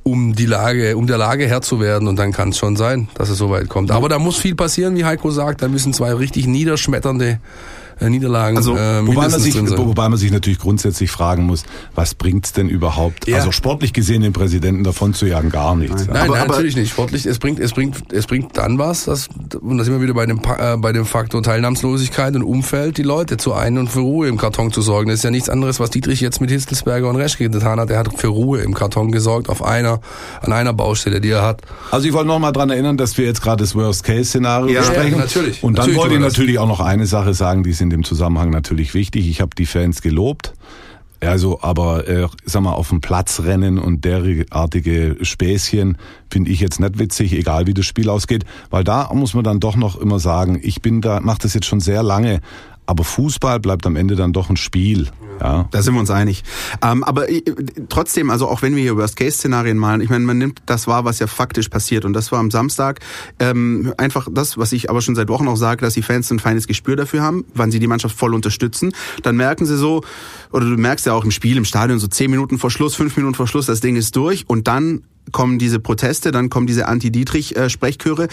[0.02, 2.08] um die Lage, um der Lage Herr zu werden.
[2.08, 3.90] Und dann kann es schon sein, dass es so weit kommt.
[3.90, 5.62] Aber da muss viel passieren, wie Heiko sagt.
[5.62, 7.40] Da müssen zwei richtig niederschmetternde
[8.00, 12.52] Niederlagen also, äh, wobei, man sich, wobei man sich natürlich grundsätzlich fragen muss, was bringt's
[12.52, 13.26] denn überhaupt?
[13.26, 13.36] Ja.
[13.36, 16.06] Also sportlich gesehen den Präsidenten davon zu jagen gar nichts.
[16.06, 16.90] Nein, nein, aber, nein natürlich nicht.
[16.90, 19.28] Sportlich, es bringt, es bringt, es bringt dann was, dass,
[19.60, 23.02] und da sind wir wieder bei dem, äh, bei dem Faktor Teilnahmslosigkeit und Umfeld, die
[23.02, 25.08] Leute zu ein und für Ruhe im Karton zu sorgen.
[25.08, 27.90] Das ist ja nichts anderes, was Dietrich jetzt mit Hitzelsberger und Reschke getan hat.
[27.90, 30.00] Er hat für Ruhe im Karton gesorgt auf einer,
[30.42, 31.62] an einer Baustelle, die er hat.
[31.90, 35.12] Also ich wollte noch mal dran erinnern, dass wir jetzt gerade das Worst-Case-Szenario ja, besprechen.
[35.12, 35.62] Ja, natürlich.
[35.62, 38.04] Und dann natürlich wollte ich natürlich auch noch eine Sache sagen, die ist in dem
[38.04, 39.28] Zusammenhang natürlich wichtig.
[39.28, 40.52] Ich habe die Fans gelobt.
[41.20, 45.96] Also, aber äh, sag mal, auf dem Platz rennen und derartige Späßchen
[46.30, 49.58] finde ich jetzt nicht witzig, egal wie das Spiel ausgeht, weil da muss man dann
[49.58, 52.40] doch noch immer sagen, ich bin da, mache das jetzt schon sehr lange,
[52.86, 55.08] aber Fußball bleibt am Ende dann doch ein Spiel.
[55.40, 55.68] Ja.
[55.70, 56.44] Da sind wir uns einig.
[56.82, 57.42] Ähm, aber äh,
[57.88, 61.18] trotzdem, also auch wenn wir hier Worst-Case-Szenarien malen, ich meine, man nimmt das wahr, was
[61.18, 62.04] ja faktisch passiert.
[62.04, 63.00] Und das war am Samstag
[63.38, 66.38] ähm, einfach das, was ich aber schon seit Wochen auch sage, dass die Fans ein
[66.38, 68.92] feines Gespür dafür haben, wann sie die Mannschaft voll unterstützen.
[69.22, 70.02] Dann merken sie so,
[70.52, 73.16] oder du merkst ja auch im Spiel, im Stadion, so zehn Minuten vor Schluss, fünf
[73.16, 74.44] Minuten vor Schluss, das Ding ist durch.
[74.48, 78.28] Und dann kommen diese Proteste, dann kommen diese Anti-Dietrich-Sprechchöre.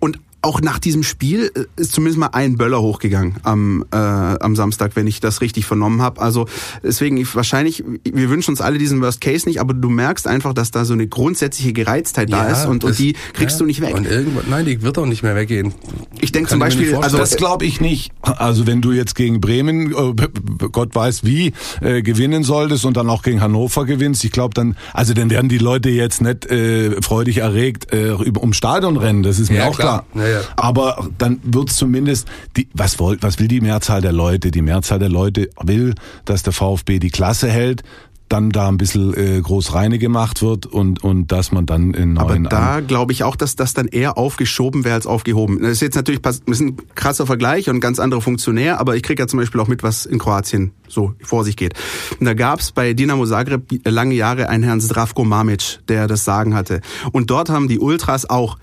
[0.00, 4.54] Und auch nach diesem Spiel äh, ist zumindest mal ein Böller hochgegangen am, äh, am
[4.54, 6.20] Samstag, wenn ich das richtig vernommen habe.
[6.20, 6.46] Also
[6.82, 10.54] deswegen ich, wahrscheinlich, wir wünschen uns alle diesen Worst Case nicht, aber du merkst einfach,
[10.54, 13.58] dass da so eine grundsätzliche Gereiztheit ja, da ist und, das, und die kriegst ja,
[13.58, 13.94] du nicht weg.
[13.94, 15.74] Und irgendwann, nein, die wird auch nicht mehr weggehen.
[16.20, 18.12] Ich denke zum Beispiel, also das glaube ich nicht.
[18.22, 23.10] Also wenn du jetzt gegen Bremen, äh, Gott weiß wie, äh, gewinnen solltest und dann
[23.10, 27.02] auch gegen Hannover gewinnst, ich glaube dann, also dann werden die Leute jetzt nicht äh,
[27.02, 30.04] freudig erregt äh, um Stadion rennen, das ist mir ja, auch klar.
[30.12, 30.27] klar.
[30.28, 34.50] Ja, aber dann wird's zumindest, die, was, wollt, was will die Mehrzahl der Leute?
[34.50, 37.82] Die Mehrzahl der Leute will, dass der VfB die Klasse hält,
[38.28, 42.14] dann da ein bisschen äh, groß reine gemacht wird und und dass man dann in
[42.14, 45.60] neuen Aber da glaube ich auch, dass das dann eher aufgeschoben wäre als aufgehoben.
[45.62, 48.96] Das ist jetzt natürlich das ist ein krasser Vergleich und ein ganz anderer Funktionär, aber
[48.96, 51.74] ich kriege ja zum Beispiel auch mit, was in Kroatien so vor sich geht.
[52.20, 56.54] Und da gab's bei Dinamo Zagreb lange Jahre einen Herrn Zdravko Mamic, der das Sagen
[56.54, 56.80] hatte.
[57.12, 58.58] Und dort haben die Ultras auch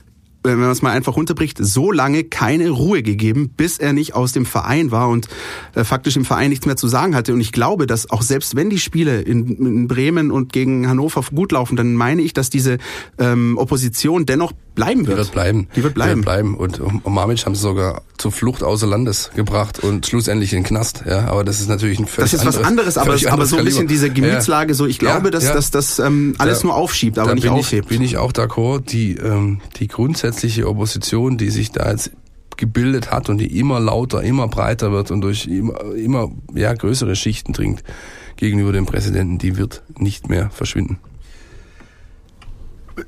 [0.45, 4.31] wenn man es mal einfach runterbricht, so lange keine Ruhe gegeben, bis er nicht aus
[4.31, 5.27] dem Verein war und
[5.73, 7.33] äh, faktisch im Verein nichts mehr zu sagen hatte.
[7.33, 11.23] Und ich glaube, dass auch selbst wenn die Spiele in, in Bremen und gegen Hannover
[11.33, 12.77] gut laufen, dann meine ich, dass diese
[13.17, 15.17] ähm, Opposition dennoch bleiben wird.
[15.17, 15.67] Die wird bleiben.
[15.75, 16.21] Die wird bleiben.
[16.21, 16.55] Die wird bleiben.
[16.55, 21.03] Und Mamic haben sie sogar zur Flucht außer Landes gebracht und schlussendlich in den Knast.
[21.07, 23.65] Ja, aber das ist natürlich ein völlig Das ist was anderes, aber, aber so ein
[23.65, 25.53] bisschen diese Gemütslage, so ich glaube, ja, dass, ja.
[25.53, 27.85] dass das ähm, alles da, nur aufschiebt, aber nicht aufhebt.
[27.85, 28.81] Ich, bin ich auch d'accord.
[28.85, 32.11] Die, ähm, die grundsätzliche Opposition, die sich da jetzt
[32.57, 37.15] gebildet hat und die immer lauter, immer breiter wird und durch immer, immer ja, größere
[37.15, 37.83] Schichten dringt
[38.37, 40.99] gegenüber dem Präsidenten, die wird nicht mehr verschwinden.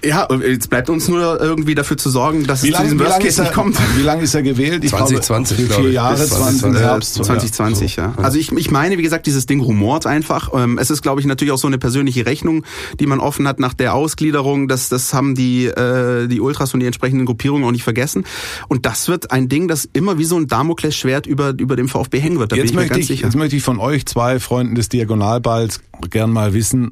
[0.03, 2.99] Ja, jetzt bleibt uns nur irgendwie dafür zu sorgen, dass wie es lang, zu diesem
[2.99, 3.77] Worst Case nicht kommt.
[3.97, 4.83] Wie lange ist er gewählt?
[4.83, 8.13] Ich 2020, glaube, vier Jahre, 2020, Herbst, 2020, ja.
[8.17, 8.23] ja.
[8.23, 10.51] Also ich, ich meine, wie gesagt, dieses Ding rumort einfach.
[10.53, 12.65] Ähm, es ist, glaube ich, natürlich auch so eine persönliche Rechnung,
[12.99, 14.67] die man offen hat nach der Ausgliederung.
[14.67, 18.25] Das, das haben die, äh, die Ultras und die entsprechenden Gruppierungen auch nicht vergessen.
[18.67, 22.19] Und das wird ein Ding, das immer wie so ein Damoklesschwert über, über dem VfB
[22.19, 22.51] hängen wird.
[22.51, 26.53] Da jetzt, möchte ich, jetzt möchte ich von euch zwei Freunden des Diagonalballs gern mal
[26.53, 26.91] wissen,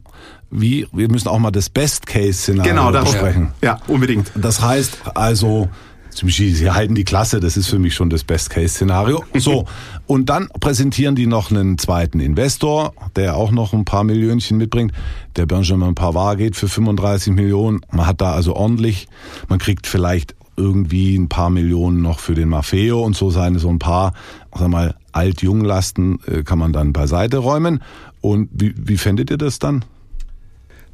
[0.52, 3.52] wie, wir müssen auch mal das Best-Case-Szenario genau, besprechen.
[3.62, 4.32] Ja, unbedingt.
[4.36, 5.70] Das heißt also,
[6.16, 9.24] Sie halten die Klasse, das ist für mich schon das Best-Case-Szenario.
[9.38, 9.66] So,
[10.08, 14.94] und dann präsentieren die noch einen zweiten Investor, der auch noch ein paar Millionchen mitbringt.
[15.36, 17.82] Der Benjamin Pavard geht für 35 Millionen.
[17.92, 19.10] Man hat da also ordentlich,
[19.50, 23.68] man kriegt vielleicht irgendwie ein paar Millionen noch für den Maffeo und so seine so
[23.68, 24.14] ein paar,
[24.58, 27.82] sag mal, Alt-Jung-Lasten äh, kann man dann beiseite räumen.
[28.22, 29.84] Und wie, wie fändet ihr das dann?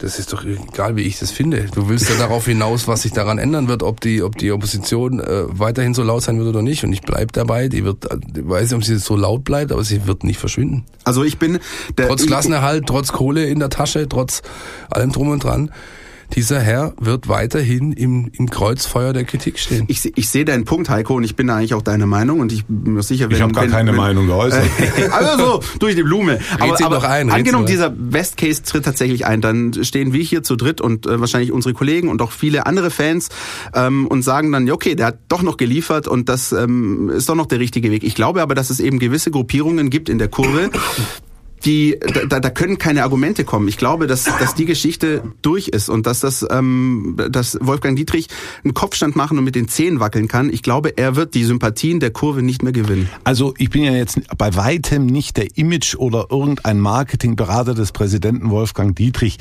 [0.02, 1.68] Das ist doch egal, wie ich das finde.
[1.74, 5.20] Du willst ja darauf hinaus, was sich daran ändern wird, ob die, ob die Opposition
[5.20, 6.84] äh, weiterhin so laut sein wird oder nicht.
[6.84, 7.68] Und ich bleib dabei.
[7.68, 10.86] Die wird, ich weiß nicht, ob sie so laut bleibt, aber sie wird nicht verschwinden.
[11.04, 11.60] Also ich bin
[11.98, 14.42] der trotz Klassenerhalt, trotz Kohle in der Tasche, trotz
[14.90, 15.72] allem drum und dran
[16.36, 19.86] dieser Herr wird weiterhin im, im Kreuzfeuer der Kritik stehen.
[19.88, 22.52] Ich, ich sehe deinen Punkt, Heiko, und ich bin da eigentlich auch deiner Meinung und
[22.52, 23.36] ich bin mir sicher, wenn...
[23.36, 24.64] Ich habe gar wenn, keine wenn, Meinung geäußert.
[25.12, 26.40] also so, durch die Blume.
[26.60, 30.44] Aber, aber doch ein, angenommen, dieser Best Case tritt tatsächlich ein, dann stehen wir hier
[30.44, 33.30] zu dritt und äh, wahrscheinlich unsere Kollegen und auch viele andere Fans
[33.74, 37.30] ähm, und sagen dann, ja, okay, der hat doch noch geliefert und das ähm, ist
[37.30, 38.04] doch noch der richtige Weg.
[38.04, 40.70] Ich glaube aber, dass es eben gewisse Gruppierungen gibt in der Kurve,
[41.66, 43.68] die da, da können keine Argumente kommen.
[43.68, 48.28] Ich glaube, dass, dass die Geschichte durch ist und dass das ähm, dass Wolfgang Dietrich
[48.64, 50.52] einen Kopfstand machen und mit den Zehen wackeln kann.
[50.52, 53.10] Ich glaube, er wird die Sympathien der Kurve nicht mehr gewinnen.
[53.24, 58.50] Also ich bin ja jetzt bei weitem nicht der Image oder irgendein Marketingberater des Präsidenten
[58.50, 59.38] Wolfgang Dietrich.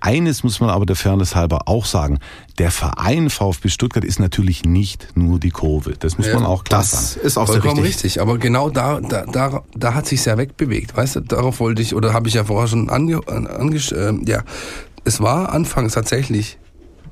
[0.00, 2.18] Eines muss man aber der Fairness halber auch sagen.
[2.58, 5.94] Der Verein VfB Stuttgart ist natürlich nicht nur die Kurve.
[5.98, 7.04] Das muss ja, man auch klar das sagen.
[7.14, 8.04] Das ist auch Vollkommen so richtig.
[8.04, 8.20] richtig.
[8.20, 10.96] Aber genau da, da, da, da hat sich ja wegbewegt.
[10.96, 14.42] Weißt du, darauf wollte ich, oder habe ich ja vorher schon ange, ange äh, ja.
[15.04, 16.58] Es war anfangs tatsächlich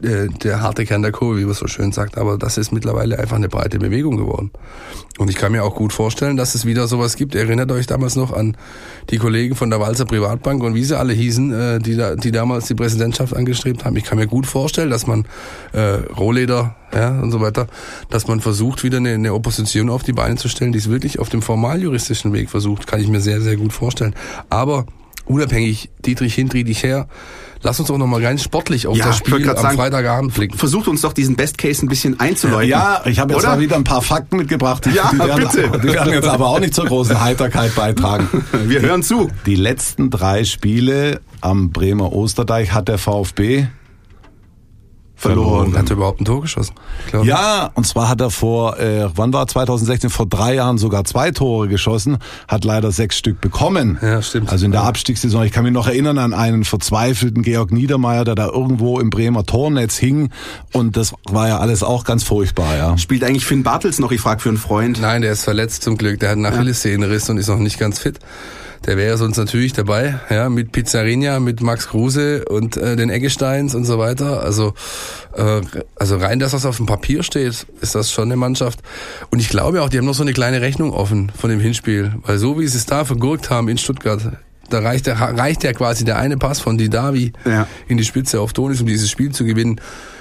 [0.03, 3.19] äh, der harte Kern der Kurve, wie man so schön sagt, aber das ist mittlerweile
[3.19, 4.51] einfach eine breite Bewegung geworden.
[5.19, 7.35] Und ich kann mir auch gut vorstellen, dass es wieder sowas gibt.
[7.35, 8.57] Erinnert euch damals noch an
[9.11, 12.33] die Kollegen von der Walzer Privatbank und wie sie alle hießen, äh, die, da, die
[12.33, 13.97] damals die Präsidentschaft angestrebt haben.
[13.97, 15.25] Ich kann mir gut vorstellen, dass man
[15.73, 15.81] äh,
[16.17, 17.67] Rohleder ja, und so weiter,
[18.11, 21.19] dass man versucht, wieder eine, eine Opposition auf die Beine zu stellen, die es wirklich
[21.19, 24.15] auf dem formaljuristischen Weg versucht, kann ich mir sehr, sehr gut vorstellen.
[24.51, 24.87] Aber
[25.27, 27.09] unabhängig Dietrich Hindriedich her.
[27.63, 30.57] Lass uns doch nochmal ganz sportlich auf Ja, das Spiel am sagen, Freitagabend blicken.
[30.57, 32.69] Versucht uns doch diesen Best Case ein bisschen einzuläuten.
[32.69, 33.55] Ja, ich habe jetzt Oder?
[33.55, 34.85] mal wieder ein paar Fakten mitgebracht.
[34.85, 35.79] Die, Ja, die werden, bitte.
[35.81, 38.29] Die werden jetzt aber auch nicht zur großen Heiterkeit beitragen.
[38.67, 39.31] Wir hören zu.
[39.47, 43.67] Die letzten drei Spiele am Bremer Osterdeich hat der VfB
[45.19, 45.77] Verloren.
[45.77, 46.75] Hat er überhaupt ein Tor geschossen?
[47.25, 51.31] Ja, und zwar hat er vor, äh, wann war 2016, vor drei Jahren sogar zwei
[51.31, 53.99] Tore geschossen, hat leider sechs Stück bekommen.
[54.03, 54.51] Ja, stimmt.
[54.53, 54.89] Also in der Ja.
[54.89, 59.09] Abstiegssaison, ich kann mich noch erinnern an einen verzweifelten Georg Niedermeyer, der da irgendwo im
[59.09, 60.31] Bremer Tornetz hing
[60.73, 62.99] und das war ja alles auch ganz furchtbar, ja.
[62.99, 65.01] Spielt eigentlich Finn Bartels noch, ich frage für einen Freund.
[65.01, 66.21] Nein, der ist verletzt zum Glück.
[66.21, 68.19] Der hat einen Achillessehnenriss und ist noch nicht ganz fit.
[68.87, 73.75] Der wäre sonst natürlich dabei, ja, mit Pizzarinha, mit Max Kruse und äh, den Eggesteins
[73.75, 74.43] und so weiter.
[74.43, 74.75] Also,
[75.35, 75.61] äh,
[75.97, 78.81] also rein, dass das auf dem Papier steht, ist das schon eine Mannschaft.
[79.31, 82.13] Und ich glaube auch, die haben noch so eine kleine Rechnung offen von dem Hinspiel,
[82.23, 84.21] weil so wie sie es da vergurkt haben in Stuttgart,
[84.71, 87.67] da reicht, der, reicht ja quasi der eine Pass von Didavi Ja.
[87.89, 89.81] in die Spitze auf Donis, um dieses Spiel zu gewinnen.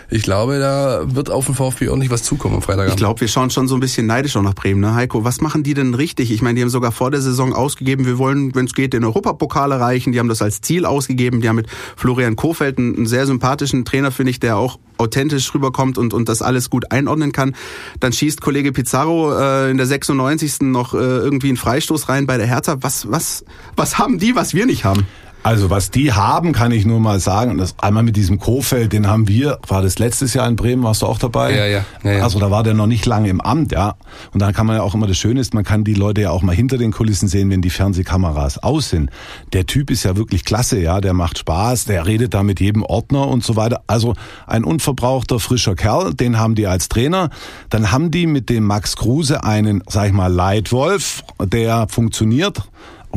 [0.09, 2.93] Ich glaube, da wird auf den VfB ordentlich was zukommen am Freitagabend.
[2.93, 4.93] Ich glaube, wir schauen schon so ein bisschen neidisch auch nach Bremen, ne?
[4.93, 6.31] Heiko, was machen die denn richtig?
[6.31, 9.03] Ich meine, die haben sogar vor der Saison ausgegeben, wir wollen, wenn es geht, den
[9.03, 10.11] Europapokal erreichen.
[10.11, 11.41] Die haben das als Ziel ausgegeben.
[11.41, 15.53] Die haben mit Florian Kofeld einen, einen sehr sympathischen Trainer, finde ich, der auch authentisch
[15.53, 17.55] rüberkommt und, und das alles gut einordnen kann.
[17.99, 20.61] Dann schießt Kollege Pizarro äh, in der 96.
[20.61, 22.77] noch äh, irgendwie einen Freistoß rein bei der Hertha.
[22.81, 23.43] Was, was,
[23.75, 25.05] was haben die, was wir nicht haben?
[25.45, 27.59] Also was die haben, kann ich nur mal sagen.
[27.59, 31.03] Das einmal mit diesem Kofeld, den haben wir, war das letztes Jahr in Bremen, warst
[31.03, 31.55] du auch dabei?
[31.55, 32.23] Ja, ja, ja, ja.
[32.23, 33.93] Also da war der noch nicht lange im Amt, ja.
[34.33, 36.31] Und dann kann man ja auch immer das Schöne ist, man kann die Leute ja
[36.31, 39.11] auch mal hinter den Kulissen sehen, wenn die Fernsehkameras aus sind.
[39.53, 40.99] Der Typ ist ja wirklich klasse, ja.
[40.99, 43.83] Der macht Spaß, der redet da mit jedem Ordner und so weiter.
[43.85, 44.15] Also
[44.47, 47.29] ein unverbrauchter, frischer Kerl, den haben die als Trainer.
[47.69, 52.63] Dann haben die mit dem Max Kruse einen, sag ich mal, Leitwolf, der funktioniert.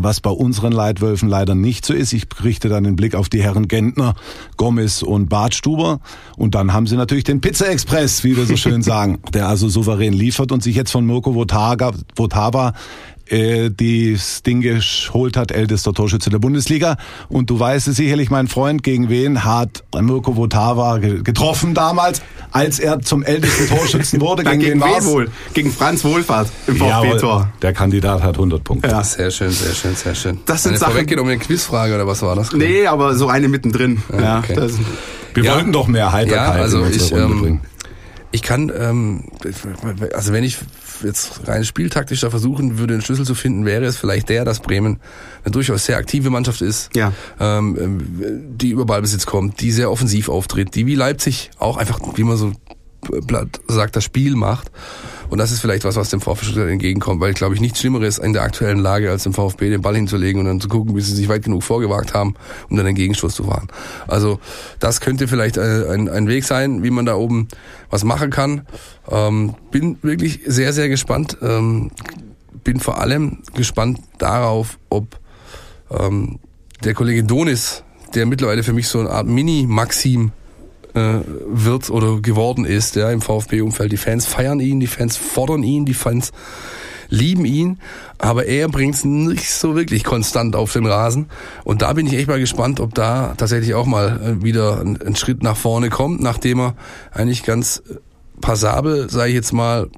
[0.02, 2.12] Was bei unseren Leitwölfen leider nicht so ist.
[2.12, 4.14] Ich richte dann den Blick auf die Herren Gentner,
[4.56, 6.00] Gomez und Bartstuber.
[6.36, 9.68] Und dann haben sie natürlich den Pizza Express, wie wir so schön sagen, der also
[9.68, 12.72] souverän liefert und sich jetzt von Mirko Votava
[13.30, 16.96] äh, das Ding geholt hat, ältester Torschütze der Bundesliga.
[17.28, 22.22] Und du weißt es sicherlich, mein Freund, gegen wen hat Mirko Votava ge- getroffen damals,
[22.52, 24.42] als er zum ältesten Torschützen wurde?
[24.44, 25.04] Dann gegen wen war's?
[25.06, 25.30] wohl?
[25.54, 27.52] Gegen Franz Wohlfahrt im VfB-Tor.
[27.62, 28.88] der Kandidat hat 100 Punkte.
[28.88, 29.02] Ja.
[29.04, 30.38] Sehr schön, sehr schön, sehr schön.
[30.46, 32.52] Das sind Eine Sachen- vorweggenommene Quizfrage oder was war das?
[32.52, 34.02] Nee, aber so eine mittendrin.
[34.18, 34.54] Ja, okay.
[34.54, 34.72] das,
[35.34, 35.54] Wir Ja.
[35.56, 37.60] wollten doch mehr Heiterkeit Ja, also in unsere ich, Runde ähm, bringen.
[38.30, 39.24] Ich kann, ähm,
[40.14, 40.58] also wenn ich
[41.02, 44.60] jetzt rein spieltaktisch da versuchen würde, einen Schlüssel zu finden, wäre es vielleicht der, dass
[44.60, 44.98] Bremen
[45.44, 47.12] eine durchaus sehr aktive Mannschaft ist, Ja.
[47.40, 48.06] ähm,
[48.56, 52.36] die über Ballbesitz kommt, die sehr offensiv auftritt, die wie Leipzig auch einfach, wie man
[52.36, 52.52] so
[53.68, 54.70] sagt, das Spiel macht.
[55.30, 58.32] Und das ist vielleicht was, was dem VfB entgegenkommt, weil, glaube ich, nichts Schlimmeres in
[58.32, 61.14] der aktuellen Lage, als dem VfB den Ball hinzulegen und dann zu gucken, wie sie
[61.14, 62.34] sich weit genug vorgewagt haben,
[62.70, 63.68] um dann den Gegenstoß zu fahren.
[64.06, 64.40] Also
[64.80, 67.48] das könnte vielleicht äh, ein, ein Weg sein, wie man da oben
[67.90, 68.66] was machen kann.
[69.10, 71.36] Ähm, bin wirklich sehr, sehr gespannt.
[71.42, 71.90] Ähm,
[72.64, 75.18] bin vor allem gespannt darauf, ob
[75.90, 76.38] ähm,
[76.84, 77.82] der Kollege Donis,
[78.14, 80.32] der mittlerweile für mich so eine Art Mini-Maxim
[80.94, 83.92] äh, wird oder geworden ist, ja, im VfB-Umfeld.
[83.92, 86.32] Die Fans feiern ihn, die Fans fordern ihn, die Fans
[87.10, 87.78] lieben ihn,
[88.18, 91.26] aber er bringt es nicht so wirklich konstant auf den Rasen.
[91.64, 95.00] Und da bin ich echt mal gespannt, ob da tatsächlich auch mal äh, wieder ein,
[95.00, 96.74] ein Schritt nach vorne kommt, nachdem er
[97.12, 97.82] eigentlich ganz
[98.40, 99.88] passabel, sage ich jetzt mal,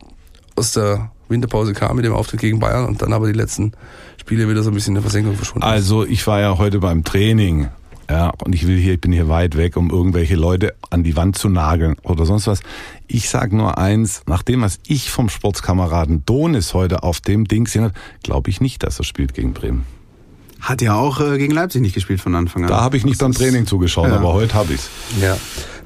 [0.57, 3.72] aus der Winterpause kam mit dem Auftritt gegen Bayern und dann aber die letzten
[4.18, 5.66] Spiele wieder so ein bisschen in der Versenkung verschwunden.
[5.66, 7.68] Also ich war ja heute beim Training.
[8.11, 11.14] Ja, und ich will hier, ich bin hier weit weg, um irgendwelche Leute an die
[11.16, 12.61] Wand zu nageln oder sonst was.
[13.07, 17.64] Ich sag nur eins, nach dem, was ich vom Sportskameraden Donis heute auf dem Ding
[17.66, 17.94] gesehen habe,
[18.25, 19.87] glaube ich nicht, dass er spielt gegen Bremen.
[20.61, 22.68] hat ja auch äh, gegen Leipzig nicht gespielt von Anfang an.
[22.68, 24.16] Da habe ich nicht beim Training zugeschaut, Ja.
[24.16, 24.90] aber heute habe ich's.
[25.23, 25.37] Ja.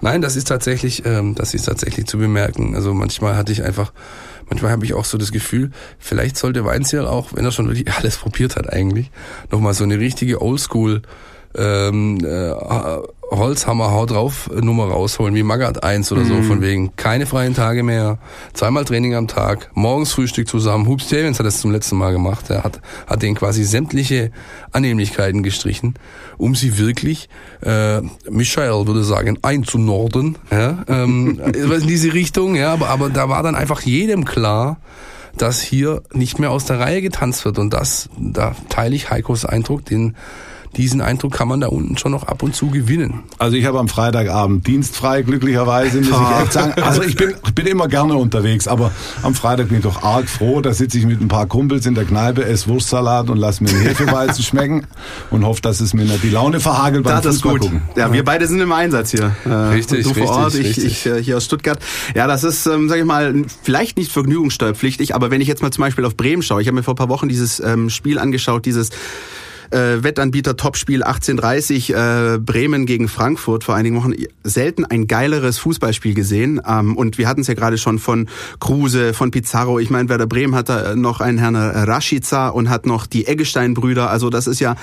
[0.00, 2.74] Nein, das ist tatsächlich, ähm, das ist tatsächlich zu bemerken.
[2.74, 3.92] Also manchmal hatte ich einfach,
[4.48, 7.94] manchmal habe ich auch so das Gefühl, vielleicht sollte Weinzierl auch, wenn er schon wirklich
[7.98, 9.10] alles probiert hat eigentlich,
[9.50, 11.02] nochmal so eine richtige Oldschool
[11.56, 12.52] ähm, äh,
[13.30, 17.82] Holzhammer haut drauf Nummer rausholen, wie Magath 1 oder so, von wegen keine freien Tage
[17.82, 18.18] mehr,
[18.52, 20.86] zweimal Training am Tag, morgens Frühstück zusammen.
[20.86, 22.50] Hoops Stevens hat das zum letzten Mal gemacht.
[22.50, 24.30] Er hat, hat den quasi sämtliche
[24.72, 25.94] Annehmlichkeiten gestrichen,
[26.36, 27.28] um sie wirklich,
[27.62, 33.42] äh, Michael würde sagen, einzunorden, ja, ähm, in diese Richtung, ja, aber, aber da war
[33.42, 34.78] dann einfach jedem klar,
[35.36, 39.44] dass hier nicht mehr aus der Reihe getanzt wird und das, da teile ich Heikos
[39.44, 40.14] Eindruck, den
[40.76, 43.20] diesen Eindruck kann man da unten schon noch ab und zu gewinnen.
[43.38, 46.80] Also ich habe am Freitagabend dienstfrei, glücklicherweise, muss ich echt sagen.
[46.82, 48.90] Also ich bin, ich bin immer gerne unterwegs, aber
[49.22, 50.60] am Freitag bin ich doch arg froh.
[50.60, 53.68] Da sitze ich mit ein paar Kumpels in der Kneipe, esse Wurstsalat und lass mir
[53.68, 54.86] den Hefeweizen schmecken
[55.30, 57.60] und hoffe, dass es mir nicht die Laune verhagelt beim Das ist gut.
[57.60, 57.82] gucken.
[57.96, 59.34] Ja, wir beide sind im Einsatz hier.
[59.44, 60.84] Äh, Richtig, Du vor richtig, Ort, ich, richtig.
[60.84, 61.78] ich äh, hier aus Stuttgart.
[62.14, 65.70] Ja, das ist, ähm, sage ich mal, vielleicht nicht vergnügungssteuerpflichtig, aber wenn ich jetzt mal
[65.70, 68.18] zum Beispiel auf Bremen schaue, ich habe mir vor ein paar Wochen dieses ähm, Spiel
[68.18, 68.90] angeschaut, dieses
[69.70, 74.12] äh, Wettanbieter Topspiel 1830 äh, Bremen gegen Frankfurt vor einigen Wochen
[74.42, 78.28] selten ein geileres Fußballspiel gesehen ähm, und wir hatten es ja gerade schon von
[78.60, 79.78] Kruse, von Pizarro.
[79.78, 84.10] Ich meine, Werder Bremen hat da noch einen Herrn Rashica und hat noch die Eggestein-Brüder.
[84.10, 84.76] Also das ist ja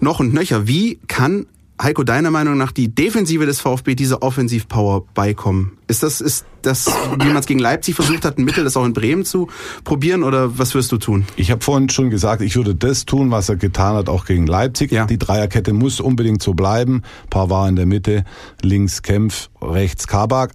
[0.00, 0.66] noch und nöcher.
[0.66, 1.46] Wie kann
[1.80, 5.76] Heiko, deiner Meinung nach die Defensive des VfB diese Offensivpower beikommen?
[5.88, 6.86] Ist das, ist das,
[7.20, 9.48] wie man es gegen Leipzig versucht hat, ein Mittel, das auch in Bremen zu
[9.84, 11.26] probieren oder was wirst du tun?
[11.36, 14.46] Ich habe vorhin schon gesagt, ich würde das tun, was er getan hat, auch gegen
[14.46, 14.90] Leipzig.
[14.90, 15.04] Ja.
[15.04, 17.02] Die Dreierkette muss unbedingt so bleiben.
[17.28, 18.24] Pavard in der Mitte,
[18.62, 20.52] links Kempf, rechts Kabak.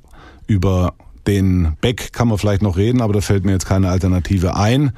[0.48, 0.96] Über
[1.28, 4.92] den Beck kann man vielleicht noch reden, aber da fällt mir jetzt keine Alternative ein.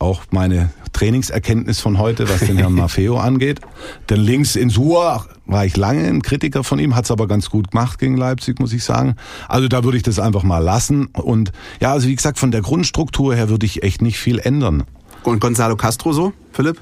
[0.00, 3.60] Auch meine Trainingserkenntnis von heute, was den Herrn Maffeo angeht.
[4.08, 7.50] Denn links in Suhr war ich lange ein Kritiker von ihm, hat es aber ganz
[7.50, 9.14] gut gemacht gegen Leipzig, muss ich sagen.
[9.46, 11.06] Also da würde ich das einfach mal lassen.
[11.06, 14.84] Und ja, also wie gesagt, von der Grundstruktur her würde ich echt nicht viel ändern.
[15.22, 16.80] Und Gonzalo Castro so, Philipp?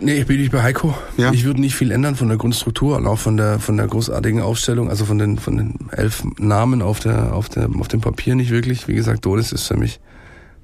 [0.00, 0.94] Nee, bin ich bei Heiko.
[1.16, 1.32] Ja.
[1.32, 4.40] Ich würde nicht viel ändern von der Grundstruktur und auch von der von der großartigen
[4.40, 8.36] Aufstellung, also von den von den elf Namen auf der auf der auf dem Papier
[8.36, 8.86] nicht wirklich.
[8.86, 9.98] Wie gesagt, Donis ist für mich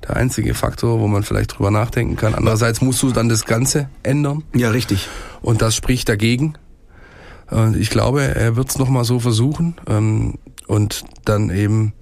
[0.06, 2.34] der einzige Faktor, wo man vielleicht drüber nachdenken kann.
[2.34, 5.08] Andererseits musst du dann das Ganze ändern Ja, richtig.
[5.42, 6.54] und das spricht dagegen.
[7.78, 10.34] Ich glaube, er wird es nochmal so versuchen ähm,
[10.66, 11.92] und dann eben,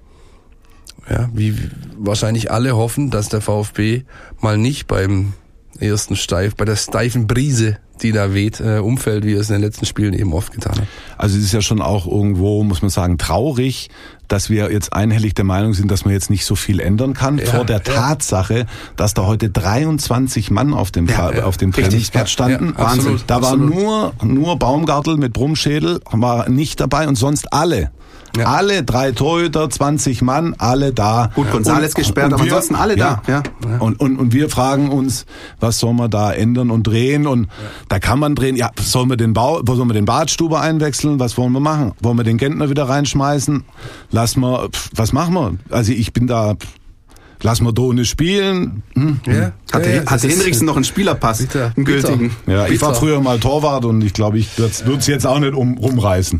[1.09, 1.55] ja, wie
[1.97, 4.03] wahrscheinlich alle hoffen, dass der VfB
[4.39, 5.33] mal nicht beim
[5.79, 9.55] ersten Steif, bei der steifen Brise, die da weht, äh, umfällt, wie er es in
[9.55, 10.87] den letzten Spielen eben oft getan hat.
[11.17, 13.89] Also es ist ja schon auch irgendwo, muss man sagen, traurig,
[14.27, 17.37] dass wir jetzt einhellig der Meinung sind, dass man jetzt nicht so viel ändern kann,
[17.37, 17.93] Ja, vor der ja.
[17.93, 18.65] Tatsache,
[18.95, 22.73] dass da heute 23 Mann auf dem, Ja, ja, auf dem Trainingsplatz standen.
[22.77, 23.75] ja, absolut, da war absolut.
[23.75, 27.91] nur, nur Baumgartel mit Brummschädel, war nicht dabei und sonst alle.
[28.35, 28.45] Ja.
[28.45, 31.29] Alle drei Torhüter, 20 Mann, alle da.
[31.35, 33.43] Gut, González gesperrt, aber ansonsten alle da, ja.
[33.79, 35.25] Und, und, und wir fragen uns,
[35.59, 37.27] was soll man da ändern und drehen?
[37.27, 37.47] Und
[37.89, 41.19] da kann man drehen, ja, sollen wir den Bau, sollen wir den Badstuber einwechseln?
[41.19, 41.91] Was wollen wir machen?
[42.01, 43.63] Wollen wir den Gentner wieder reinschmeißen?
[44.11, 45.55] Lass mal, was machen wir?
[45.69, 46.55] Also ich bin da,
[47.43, 48.83] lass mal Donis spielen.
[48.95, 49.19] Hm?
[49.27, 52.07] Ja, Hatte, ja, hatte Hinrichsen noch einen Spielerpass, Bitter, einen bitter.
[52.09, 52.35] gültigen.
[52.47, 52.99] Ja, ich war Bitter.
[52.99, 56.39] früher mal Torwart und ich glaube, ich würde es jetzt auch nicht um, rumreißen.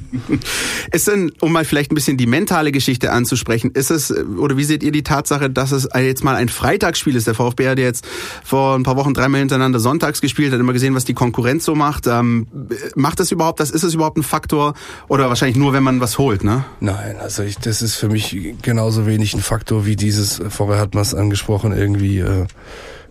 [0.92, 4.64] Ist denn, um mal vielleicht ein bisschen die mentale Geschichte anzusprechen, ist es, oder wie
[4.64, 7.28] seht ihr die Tatsache, dass es jetzt mal ein Freitagsspiel ist?
[7.28, 8.06] Der VfB hat jetzt
[8.44, 11.76] vor ein paar Wochen dreimal hintereinander sonntags gespielt, hat immer gesehen, was die Konkurrenz so
[11.76, 12.08] macht.
[12.08, 12.48] Ähm,
[12.96, 14.74] macht das überhaupt, das ist es überhaupt ein Faktor?
[15.08, 16.66] Oder wahrscheinlich nur, wenn man was holt, ne?
[16.80, 20.93] Nein, also ich, das ist für mich genauso wenig ein Faktor wie dieses, vorher hat
[21.02, 22.46] es angesprochen, irgendwie äh,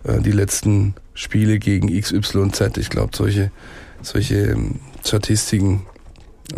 [0.04, 2.76] äh, die letzten Spiele gegen XYZ.
[2.78, 3.50] Ich glaube, solche,
[4.00, 5.86] solche ähm, Statistiken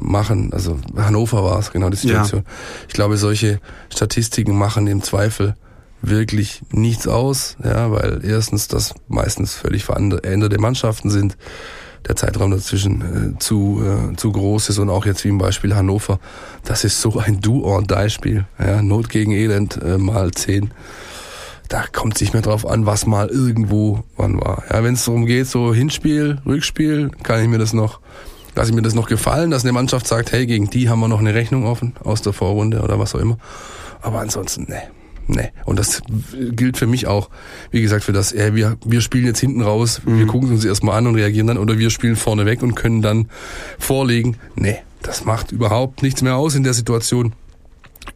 [0.00, 2.44] machen, also Hannover war es, genau die Situation.
[2.88, 3.60] Ich glaube, solche
[3.90, 5.54] Statistiken machen im Zweifel
[6.02, 11.36] wirklich nichts aus, ja, weil erstens das meistens völlig veränderte Mannschaften sind,
[12.06, 15.74] der Zeitraum dazwischen äh, zu, äh, zu groß ist und auch jetzt wie im Beispiel
[15.74, 16.18] Hannover,
[16.64, 20.72] das ist so ein Do-or-Die-Spiel, ja, Not gegen Elend äh, mal zehn.
[21.68, 24.64] Da kommt es nicht mehr drauf an, was mal irgendwo wann war.
[24.70, 28.00] Ja, wenn es darum geht, so Hinspiel, Rückspiel, kann ich mir das noch,
[28.54, 31.08] lasse ich mir das noch gefallen, dass eine Mannschaft sagt, hey, gegen die haben wir
[31.08, 33.38] noch eine Rechnung offen aus der Vorrunde oder was auch immer.
[34.02, 34.82] Aber ansonsten, ne.
[35.26, 35.52] Nee.
[35.64, 36.02] Und das
[36.52, 37.30] gilt für mich auch,
[37.70, 40.98] wie gesagt, für das, ey, wir, wir spielen jetzt hinten raus, wir gucken uns erstmal
[40.98, 43.30] an und reagieren dann, oder wir spielen vorne weg und können dann
[43.78, 44.36] vorlegen.
[44.54, 47.32] Nee, das macht überhaupt nichts mehr aus in der Situation,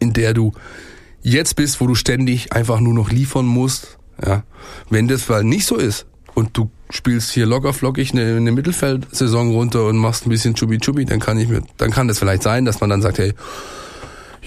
[0.01, 0.53] in der du
[1.31, 3.99] jetzt bist, wo du ständig einfach nur noch liefern musst.
[4.25, 4.43] Ja.
[4.91, 9.51] Wenn das mal nicht so ist und du spielst hier locker flockig eine, eine Mittelfeldsaison
[9.51, 12.43] runter und machst ein bisschen Chubi Chubi, dann kann ich mir, dann kann das vielleicht
[12.43, 13.35] sein, dass man dann sagt, hey,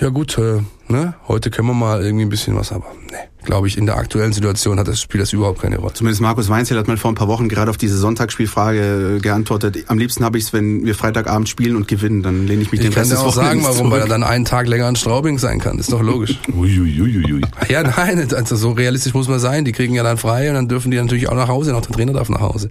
[0.02, 3.68] ja gut, äh, ne, heute können wir mal irgendwie ein bisschen was, aber ne, glaube
[3.68, 5.94] ich, in der aktuellen Situation hat das Spiel das überhaupt keine Rolle.
[5.94, 9.86] Zumindest Markus Weinzel hat mal vor ein paar Wochen gerade auf diese Sonntagsspielfrage äh, geantwortet.
[9.88, 12.82] Am liebsten habe ich es, wenn wir Freitagabend spielen und gewinnen, dann lehne ich mich
[12.82, 14.22] Ich den kann Rest des auch sagen, Wochenendes warum, weil er zurück.
[14.22, 15.78] dann einen Tag länger in Straubing sein kann.
[15.80, 16.40] Ist doch logisch.
[16.54, 17.42] Uiuiuiui.
[17.70, 19.66] ja, nein, also so realistisch muss man sein.
[19.66, 21.76] Die kriegen ja dann frei und dann dürfen die natürlich auch nach Hause.
[21.76, 22.70] Auch der Trainer darf nach Hause.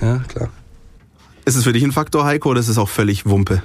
[0.00, 0.48] Ja, klar.
[1.44, 3.62] Ist es für dich ein Faktor, Heiko, oder ist es auch völlig Wumpe?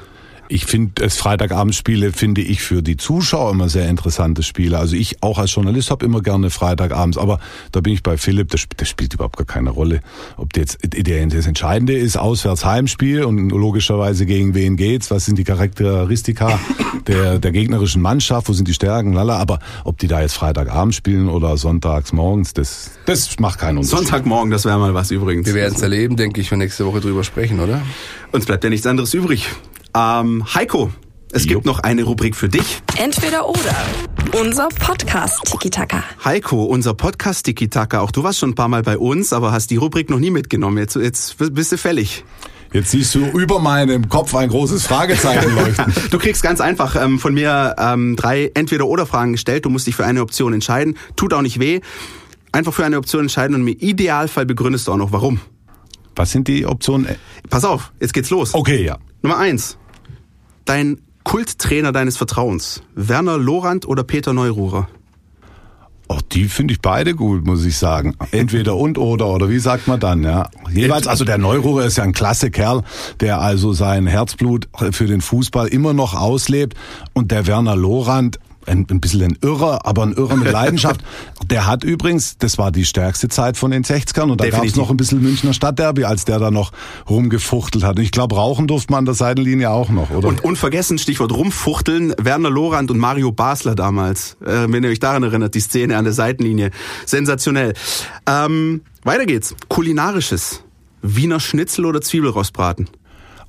[0.52, 4.78] Ich finde es Freitagabendspiele finde ich für die Zuschauer immer sehr interessante Spiele.
[4.80, 7.40] Also ich auch als Journalist habe immer gerne Freitagabends, aber
[7.72, 10.02] da bin ich bei Philipp, das, das spielt überhaupt gar keine Rolle.
[10.36, 15.38] Ob jetzt der, das Entscheidende ist auswärts Heimspiel und logischerweise gegen wen geht's, was sind
[15.38, 16.60] die Charakteristika
[17.08, 20.94] der, der gegnerischen Mannschaft, wo sind die Stärken, lala, aber ob die da jetzt Freitagabend
[20.94, 24.00] spielen oder sonntags morgens, das, das macht keinen Unterschied.
[24.00, 25.48] Sonntagmorgen, das wäre mal was übrigens.
[25.48, 27.82] Wir werden es erleben, denke ich, wenn wir nächste Woche drüber sprechen, oder?
[28.34, 29.48] Uns bleibt ja nichts anderes übrig.
[29.96, 30.92] Ähm, Heiko,
[31.32, 31.56] es Jo.
[31.56, 32.82] gibt noch eine Rubrik für dich.
[32.98, 33.76] Entweder oder.
[34.40, 36.04] Unser Podcast Tiki-Taka.
[36.24, 38.00] Heiko, unser Podcast Tiki Taka.
[38.00, 40.32] Auch du warst schon ein paar Mal bei uns, aber hast die Rubrik noch nie
[40.32, 40.78] mitgenommen.
[40.78, 42.24] Jetzt, jetzt bist du fällig.
[42.72, 45.94] Jetzt siehst du über meinem Kopf ein großes Fragezeichen leuchten.
[46.12, 49.66] Du kriegst ganz einfach ähm, von mir ähm, drei Entweder-Oder-Fragen gestellt.
[49.66, 50.98] Du musst dich für eine Option entscheiden.
[51.18, 51.82] Tut auch nicht weh.
[52.54, 55.42] Einfach für eine Option entscheiden und im Idealfall begründest du auch noch, warum.
[56.16, 57.08] Was sind die Optionen?
[57.50, 58.54] Pass auf, jetzt geht's los.
[58.54, 58.98] Okay, ja.
[59.22, 59.78] Nummer eins.
[60.72, 62.82] Dein Kulttrainer deines Vertrauens.
[62.96, 64.88] Werner Lorand oder Peter Neururer?
[66.08, 68.16] Oh, die finde ich beide gut, muss ich sagen.
[68.32, 70.50] Entweder und oder oder wie sagt man dann, ja?
[70.74, 72.84] Jeweils, also der Neururer ist ja ein klasse Kerl,
[73.20, 76.78] der also sein Herzblut für den Fußball immer noch auslebt
[77.12, 81.02] und der Werner Lorand ein, ein bisschen ein Irrer, aber ein Irrer mit Leidenschaft.
[81.46, 84.76] Der hat übrigens, das war die stärkste Zeit von den 60ern und da gab es
[84.76, 86.72] noch ein bisschen Münchner Stadtderby, als der da noch
[87.10, 87.98] rumgefuchtelt hat.
[87.98, 90.28] Und ich glaube, rauchen durfte man an der Seitenlinie auch noch, oder?
[90.28, 94.38] Und unvergessen, Stichwort rumfuchteln, Werner Lorand und Mario Basler damals.
[94.46, 96.72] Äh, wenn ihr euch daran erinnert, die Szene an der Seitenlinie.
[97.06, 97.74] Sensationell.
[98.28, 99.56] Ähm, weiter geht's.
[99.68, 100.64] Kulinarisches.
[101.02, 102.90] Wiener Schnitzel oder Zwiebelrostbraten?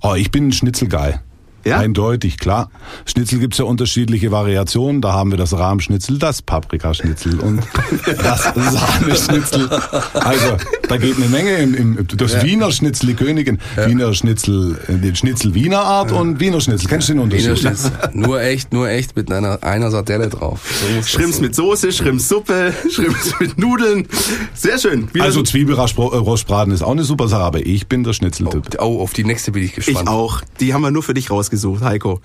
[0.00, 1.20] Oh, ich bin ein Schnitzelgeil.
[1.64, 1.78] Ja?
[1.78, 2.70] Eindeutig, klar.
[3.06, 5.00] Schnitzel gibt's ja unterschiedliche Variationen.
[5.00, 7.60] Da haben wir das Rahmschnitzel, das Paprikaschnitzel und
[8.22, 9.68] das Sahneschnitzel.
[10.14, 10.56] Also,
[10.88, 13.58] da geht eine Menge im, im das Wiener Schnitzel, die Königin.
[13.86, 16.88] Wiener Schnitzel, äh, den Schnitzel Wiener Art und Wiener Schnitzel.
[16.88, 17.58] Kennst du den Wiener Unterschied?
[17.58, 17.92] Schnitzel.
[18.12, 20.60] nur echt, nur echt mit einer, einer Sardelle drauf.
[20.96, 24.06] So Schrimps mit Soße, Schrimpssuppe, Schrimps mit Nudeln.
[24.54, 25.08] Sehr schön.
[25.12, 28.76] Wieder Also so- Zwiebelrostbraten ist auch eine super Sache, aber ich bin der Schnitzeltyp.
[28.80, 30.08] Oh, auf die nächste bin ich ich gespannt.
[30.08, 30.40] auch.
[30.60, 32.20] Die haben wir nur für dich rausgesucht, Heiko.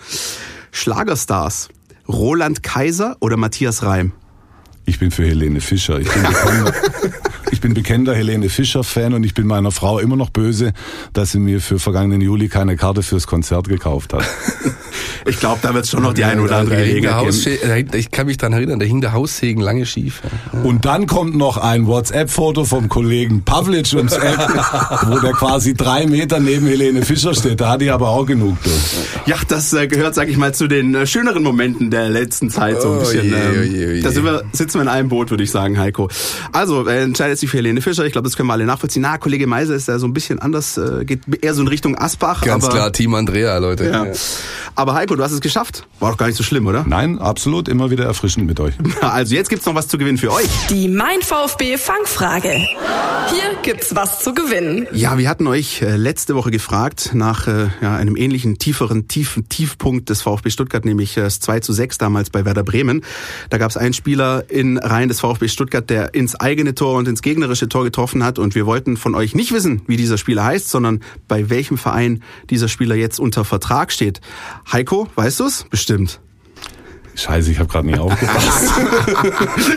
[0.71, 1.69] Schlagerstars.
[2.07, 4.13] Roland Kaiser oder Matthias Reim?
[4.85, 5.99] Ich bin für Helene Fischer.
[5.99, 6.73] Ich bin bekennender,
[7.51, 10.73] ich bin bekennender Helene Fischer-Fan und ich bin meiner Frau immer noch böse,
[11.13, 14.23] dass sie mir für vergangenen Juli keine Karte fürs Konzert gekauft hat.
[15.25, 17.03] Ich glaube, da wird es schon noch die eine oder andere Da geben.
[17.91, 20.21] Da- Ich kann mich daran erinnern, da hing der Haussegen lange schief.
[20.63, 24.37] Und dann kommt noch ein WhatsApp-Foto vom Kollegen Pavlic ums Eck,
[25.07, 27.59] wo der quasi drei Meter neben Helene Fischer steht.
[27.59, 28.57] Da hatte ich aber auch genug.
[28.63, 28.69] Du.
[29.25, 32.81] Ja, das äh, gehört, sag ich mal, zu den äh, schöneren Momenten der letzten Zeit
[32.81, 33.25] so ein Oh bisschen.
[33.25, 34.01] je, ähm, oh je, oh je.
[34.01, 36.09] Da sind wir, sitzen wir in einem Boot, würde ich sagen, Heiko.
[36.53, 38.05] Also, er entscheidet sich für Helene Fischer.
[38.05, 39.01] Ich glaube, das können wir alle nachvollziehen.
[39.01, 41.97] Na, Kollege Meiser ist da so ein bisschen anders, äh, geht eher so in Richtung
[41.97, 42.41] Asbach.
[42.41, 43.89] Ganz aber, klar, Team Andrea, Leute.
[43.89, 44.05] Ja.
[44.75, 45.87] Aber Heiko, du hast es geschafft.
[45.99, 46.85] War doch gar nicht so schlimm, oder?
[46.87, 48.75] Nein, absolut immer wieder erfrischend mit euch.
[49.01, 50.47] Also jetzt gibt's noch was zu gewinnen für euch.
[50.69, 52.51] Die Mein VfB Fangfrage.
[52.51, 54.87] Hier gibt's was zu gewinnen.
[54.91, 59.49] Ja, wir hatten euch äh, letzte Woche gefragt nach äh, ja, einem ähnlichen tieferen tiefen
[59.49, 63.03] Tiefpunkt des VfB Stuttgart, nämlich das 2 zu 6 damals bei Werder Bremen.
[63.49, 67.07] Da gab es einen Spieler in Reihen des VfB Stuttgart, der ins eigene Tor und
[67.07, 68.39] ins gegnerische Tor getroffen hat.
[68.39, 72.23] Und wir wollten von euch nicht wissen, wie dieser Spieler heißt, sondern bei welchem Verein
[72.49, 74.21] dieser Spieler jetzt unter Vertrag steht.
[74.71, 75.65] Heiko, weißt du's?
[75.69, 76.21] Bestimmt.
[77.17, 78.73] Scheiße, ich habe gerade nicht aufgepasst.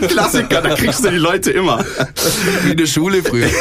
[0.09, 1.83] Klassiker, da kriegst du die Leute immer.
[2.63, 3.47] Wie in der Schule früher.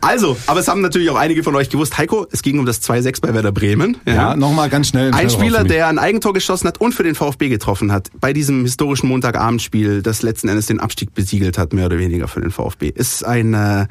[0.00, 1.98] Also, aber es haben natürlich auch einige von euch gewusst.
[1.98, 3.98] Heiko, es ging um das 2-6 bei Werder Bremen.
[4.06, 5.12] Ja, nochmal ganz schnell.
[5.12, 8.62] Ein Spieler, der ein Eigentor geschossen hat und für den VfB getroffen hat, bei diesem
[8.62, 12.88] historischen Montagabendspiel, das letzten Endes den Abstieg besiegelt hat, mehr oder weniger für den VfB,
[12.88, 13.86] ist ein, äh,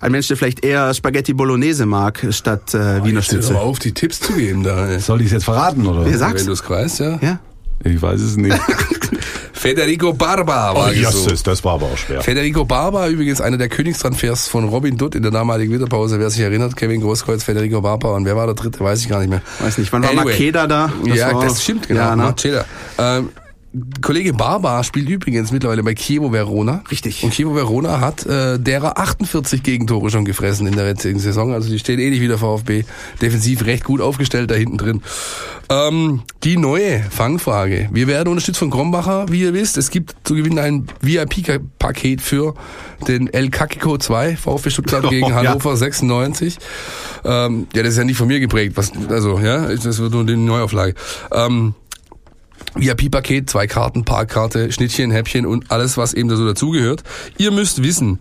[0.00, 3.92] ein Mensch, der vielleicht eher Spaghetti Bolognese mag, statt äh, Wiener Jetzt hör auf, die
[3.92, 4.88] Tipps zu geben da.
[4.88, 5.00] ey.
[5.00, 6.04] Soll ich es jetzt verraten, oder?
[6.04, 6.40] Wer sagt's?
[6.40, 7.18] Wenn du es weißt, ja.
[7.22, 7.38] Ja?
[7.84, 8.58] Ich weiß es nicht.
[9.52, 11.14] Federico Barba Oh, war gesucht.
[11.26, 12.22] Jesus, das war aber auch schwer.
[12.22, 16.18] Federico Barba, übrigens einer der Königstransfers von Robin Dutt in der damaligen Winterpause.
[16.18, 19.18] Wer sich erinnert, Kevin Großkreuz, Federico Barba und wer war der dritte, weiß ich gar
[19.20, 19.42] nicht mehr.
[19.58, 20.24] Weiß nicht, wann war Anyway.
[20.32, 20.90] Makeda da?
[21.06, 22.00] Das ja, war- das stimmt, genau.
[22.00, 22.22] Ja, ne?
[22.22, 22.64] Marcella.
[22.98, 23.28] Ähm,
[24.02, 26.82] Kollege Barba spielt übrigens mittlerweile bei Chievo Verona.
[26.90, 27.22] Richtig.
[27.22, 31.52] Und Chievo Verona hat äh, derer 48 Gegentore schon gefressen in der jetzigen Saison.
[31.52, 32.82] Also die stehen ähnlich wie der VfB.
[33.22, 35.02] Defensiv recht gut aufgestellt da hinten drin.
[35.68, 37.88] Ähm, die neue Fangfrage.
[37.92, 39.78] Wir werden unterstützt von Krombacher, wie ihr wisst.
[39.78, 42.54] Es gibt zu gewinnen ein VIP-Paket für
[43.06, 45.36] den El Kakiko 2, VfB Stuttgart gegen Oh, ja.
[45.36, 46.58] Hannover 96.
[47.24, 48.76] Ähm, ja, das ist ja nicht von mir geprägt.
[48.76, 50.94] Was, also, ja, das wird nur die Neuauflage.
[51.30, 51.74] Ähm,
[52.74, 57.02] VIP-Paket, zwei Karten, Parkkarte, Schnittchen, Häppchen und alles, was eben da so dazugehört.
[57.38, 58.20] Ihr müsst wissen,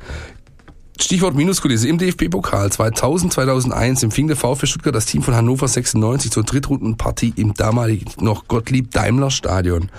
[0.99, 1.87] Stichwort Minuskulisse.
[1.87, 7.33] Im DFB-Pokal 2000, 2001 empfing der VfB Stuttgart das Team von Hannover 96 zur Drittrundenpartie
[7.37, 9.89] im damaligen noch Gottlieb Daimler Stadion.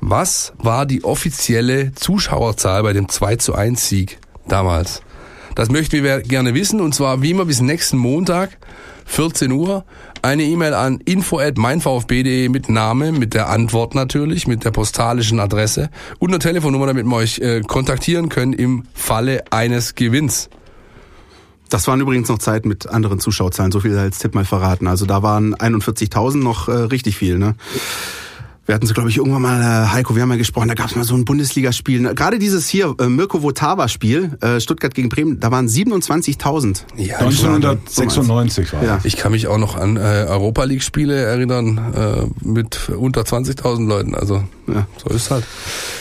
[0.00, 5.02] Was war die offizielle Zuschauerzahl bei dem 2 zu 1 Sieg damals?
[5.54, 8.58] Das möchten wir gerne wissen und zwar wie immer bis nächsten Montag,
[9.06, 9.84] 14 Uhr.
[10.22, 15.38] Eine E-Mail an info at meinvfb.de mit Name, mit der Antwort natürlich, mit der postalischen
[15.38, 20.50] Adresse und eine Telefonnummer, damit wir euch äh, kontaktieren können im Falle eines Gewinns.
[21.68, 24.86] Das waren übrigens noch Zeit mit anderen Zuschauerzahlen, so viel als Tipp mal verraten.
[24.86, 27.54] Also da waren 41.000 noch äh, richtig viel, ne?
[28.68, 30.90] Wir hatten so, glaube ich, irgendwann mal, äh, Heiko, wir haben mal gesprochen, da gab
[30.90, 32.14] es mal so ein Bundesligaspiel.
[32.14, 36.84] Gerade dieses hier, äh, Mirko Votava-Spiel, äh, Stuttgart gegen Bremen, da waren 27.000.
[36.94, 39.00] Ja, 1996 war Ja.
[39.04, 43.88] Ich kann mich auch noch an äh, Europa League Spiele erinnern äh, mit unter 20.000
[43.88, 44.14] Leuten.
[44.14, 44.86] Also Ja.
[45.02, 45.44] so ist halt.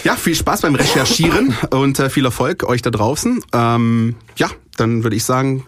[0.03, 3.39] Ja, viel Spaß beim Recherchieren und äh, viel Erfolg euch da draußen.
[3.53, 5.63] Ähm, ja, dann würde ich sagen,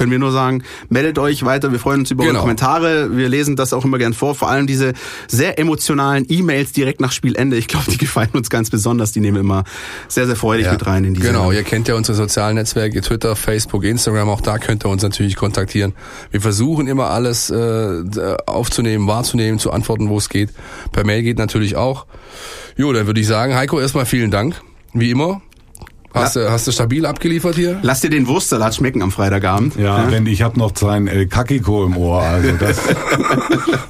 [0.00, 1.72] können wir nur sagen, meldet euch weiter.
[1.72, 2.40] Wir freuen uns über eure Genau.
[2.40, 3.14] Kommentare.
[3.18, 4.34] Wir lesen das auch immer gern vor.
[4.34, 4.94] Vor allem diese
[5.28, 7.58] sehr emotionalen E-Mails direkt nach Spielende.
[7.58, 9.12] Ich glaube, die gefallen uns ganz besonders.
[9.12, 9.64] Die nehmen wir immer
[10.08, 11.26] sehr, sehr freudig mit rein in diese.
[11.26, 15.02] Genau, ihr kennt ja unsere sozialen Netzwerke, Twitter, Facebook, Instagram, auch da könnt ihr uns
[15.02, 15.92] natürlich kontaktieren.
[16.30, 18.02] Wir versuchen immer alles äh,
[18.46, 20.48] aufzunehmen, wahrzunehmen, zu antworten, wo es geht.
[20.92, 22.06] Per Mail geht natürlich auch.
[22.78, 24.62] Jo, dann würde ich sagen, Heiko, erstmal vielen Dank,
[24.94, 25.42] wie immer.
[26.12, 27.78] Hast, du, hast du stabil abgeliefert hier?
[27.82, 29.76] Lass dir den Wurstsalat schmecken am Freitagabend.
[29.76, 32.20] Ja, wenn ich habe noch sein El Kakiko im Ohr.
[32.22, 32.78] Also das,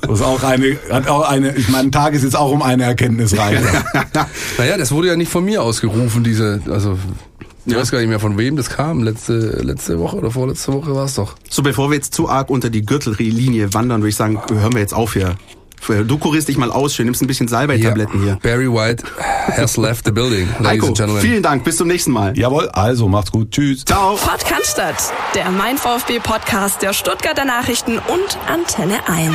[0.03, 1.57] das ist auch eine, hat auch eine.
[1.57, 3.63] Ich mein Tag ist jetzt auch um eine Erkenntnis rein.
[4.59, 6.99] Naja, das wurde ja nicht von mir ausgerufen, diese, also
[7.67, 9.03] ich weiß gar nicht mehr von wem das kam.
[9.03, 11.37] Letzte, letzte Woche oder vorletzte Woche war es doch.
[11.49, 14.81] So, bevor wir jetzt zu arg unter die Gürtellinie wandern, würde ich sagen, hören wir
[14.81, 15.37] jetzt auf hier.
[16.07, 18.39] Du kurierst dich mal aus, schön, nimmst ein bisschen Salbei-Tabletten hier.
[18.43, 19.05] Barry White
[19.57, 21.23] has left the building, ladies Heiko, and gentlemen.
[21.23, 22.39] vielen Dank, bis zum nächsten Mal.
[22.39, 23.85] Jawohl, also macht's gut, tschüss.
[23.85, 24.17] Ciao.
[24.47, 29.35] Cannstatt, der Mein VfB Podcast der Stuttgarter Nachrichten und Antenne 1.